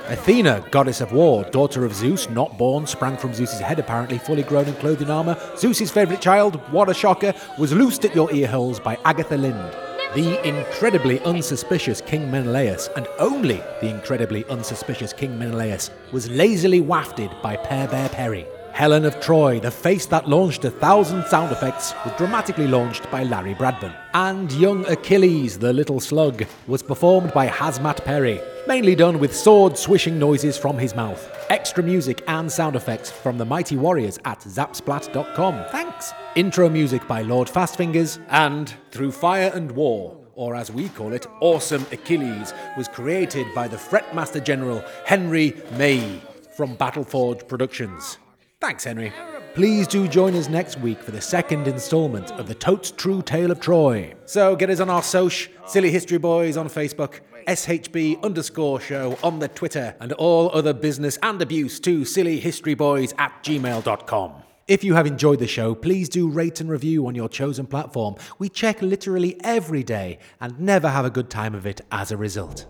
Athena, 0.08 0.66
goddess 0.72 1.02
of 1.02 1.12
war, 1.12 1.44
daughter 1.46 1.86
of 1.86 1.94
Zeus, 1.94 2.30
not 2.30 2.58
born, 2.58 2.88
sprang 2.88 3.18
from 3.18 3.34
Zeus's 3.34 3.60
head, 3.60 3.78
apparently 3.78 4.18
fully 4.18 4.44
grown 4.44 4.66
and 4.66 4.78
clothed 4.80 5.02
in 5.02 5.12
armour. 5.12 5.38
Zeus's 5.58 5.92
favourite 5.92 6.22
child, 6.22 6.56
what 6.72 6.90
a 6.90 6.94
shocker, 6.94 7.34
was 7.60 7.72
loosed 7.72 8.04
at 8.04 8.16
your 8.16 8.34
ear 8.34 8.48
holes 8.48 8.80
by 8.80 8.98
Agatha 9.06 9.38
Lind. 9.38 9.91
The 10.14 10.46
incredibly 10.46 11.22
unsuspicious 11.22 12.02
King 12.02 12.30
Menelaus, 12.30 12.90
and 12.98 13.08
only 13.18 13.64
the 13.80 13.88
incredibly 13.88 14.44
unsuspicious 14.50 15.14
King 15.14 15.40
Menelaus, 15.40 15.90
was 16.12 16.30
lazily 16.30 16.82
wafted 16.82 17.32
by 17.42 17.56
Pear 17.56 17.88
Bear 17.88 18.10
Perry. 18.10 18.46
Helen 18.74 19.06
of 19.06 19.18
Troy, 19.22 19.62
the 19.62 19.72
face 19.72 20.06
that 20.08 20.28
launched 20.28 20.66
a 20.66 20.70
thousand 20.70 21.24
sound 21.28 21.54
effects, 21.54 21.94
was 22.04 22.14
dramatically 22.18 22.68
launched 22.68 23.10
by 23.10 23.24
Larry 23.24 23.56
Bradburn. 23.56 23.96
And 24.14 24.52
young 24.52 24.86
Achilles, 24.88 25.58
the 25.58 25.72
little 25.72 26.02
slug, 26.02 26.44
was 26.68 26.84
performed 26.84 27.32
by 27.32 27.48
Hazmat 27.48 28.04
Perry, 28.04 28.42
mainly 28.68 28.96
done 28.96 29.18
with 29.18 29.34
sword 29.34 29.78
swishing 29.78 30.20
noises 30.20 30.58
from 30.58 30.78
his 30.78 30.94
mouth. 30.94 31.41
Extra 31.52 31.84
music 31.84 32.24
and 32.30 32.50
sound 32.50 32.78
effects 32.78 33.12
from 33.12 33.38
the 33.38 33.44
mighty 33.44 33.76
warriors 33.76 34.18
at 34.24 34.40
zapsplat.com. 34.40 35.66
Thanks. 35.70 36.14
Intro 36.36 36.70
music 36.70 37.06
by 37.10 37.24
Lord 37.24 37.50
Fastfingers 37.50 38.24
and 38.30 38.74
Through 38.92 39.12
Fire 39.12 39.52
and 39.54 39.70
War, 39.74 40.18
or 40.36 40.56
as 40.56 40.72
we 40.72 40.88
call 40.88 41.12
it, 41.12 41.28
Awesome 41.42 41.86
Achilles, 41.92 42.54
was 42.78 42.88
created 42.88 43.54
by 43.54 43.68
the 43.68 43.76
Fretmaster 43.76 44.42
General 44.42 44.82
Henry 45.06 45.62
May 45.74 46.22
from 46.56 46.78
BattleForge 46.78 47.46
Productions. 47.50 48.18
Thanks, 48.62 48.86
Henry. 48.86 49.12
Please 49.54 49.88
do 49.88 50.08
join 50.08 50.34
us 50.36 50.48
next 50.48 50.80
week 50.80 51.04
for 51.04 51.12
the 51.12 51.20
second 51.20 51.68
instalment 51.68 52.32
of 52.32 52.48
the 52.48 52.56
Totes 52.56 52.92
True 52.92 53.22
Tale 53.22 53.52
of 53.52 53.60
Troy. 53.60 54.14
So 54.24 54.56
get 54.56 54.70
us 54.70 54.80
on 54.80 54.90
our 54.90 55.04
soch, 55.04 55.50
Silly 55.66 55.92
History 55.92 56.18
Boys 56.18 56.56
on 56.56 56.70
Facebook, 56.70 57.20
SHB 57.42 58.24
underscore 58.24 58.80
show 58.80 59.18
on 59.24 59.40
the 59.40 59.48
Twitter, 59.48 59.96
and 60.00 60.14
all 60.14 60.50
other 60.54 60.74
business 60.74 61.18
and 61.22 61.42
abuse 61.42 61.80
to 61.82 62.02
sillyhistoryboys 62.02 63.14
at 63.18 63.44
gmail.com. 63.44 64.44
If 64.68 64.84
you 64.84 64.94
have 64.94 65.06
enjoyed 65.06 65.40
the 65.40 65.48
show, 65.48 65.76
please 65.76 66.08
do 66.08 66.30
rate 66.30 66.62
and 66.62 66.70
review 66.70 67.08
on 67.08 67.16
your 67.16 67.28
chosen 67.28 67.66
platform. 67.68 68.16
We 68.40 68.48
check 68.48 68.82
literally 68.82 69.36
every 69.44 69.84
day 69.84 70.20
and 70.40 70.58
never 70.60 70.88
have 70.88 71.04
a 71.04 71.10
good 71.10 71.30
time 71.30 71.56
of 71.56 71.66
it 71.66 71.82
as 71.92 72.12
a 72.12 72.18
result. 72.18 72.68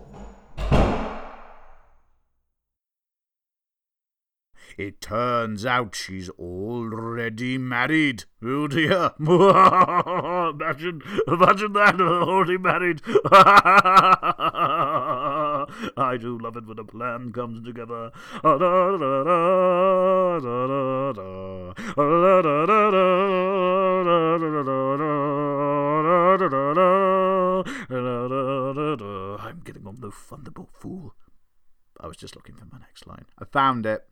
It 4.78 5.00
turns 5.00 5.66
out 5.66 5.94
she's 5.94 6.28
already 6.30 7.58
married. 7.58 8.24
Oh 8.42 8.66
dear. 8.68 9.12
imagine, 9.20 11.02
imagine 11.28 11.72
that, 11.74 12.00
already 12.00 12.58
married. 12.58 13.02
I 15.96 16.16
do 16.18 16.38
love 16.38 16.56
it 16.56 16.66
when 16.66 16.78
a 16.78 16.84
plan 16.84 17.32
comes 17.32 17.64
together. 17.64 18.10
I'm 29.44 29.60
getting 29.64 29.86
on 29.86 30.00
the 30.00 30.10
thunderbolt 30.10 30.70
fool. 30.72 31.14
I 32.00 32.06
was 32.06 32.16
just 32.16 32.34
looking 32.34 32.56
for 32.56 32.64
my 32.64 32.78
next 32.78 33.06
line. 33.06 33.26
I 33.38 33.44
found 33.44 33.86
it. 33.86 34.06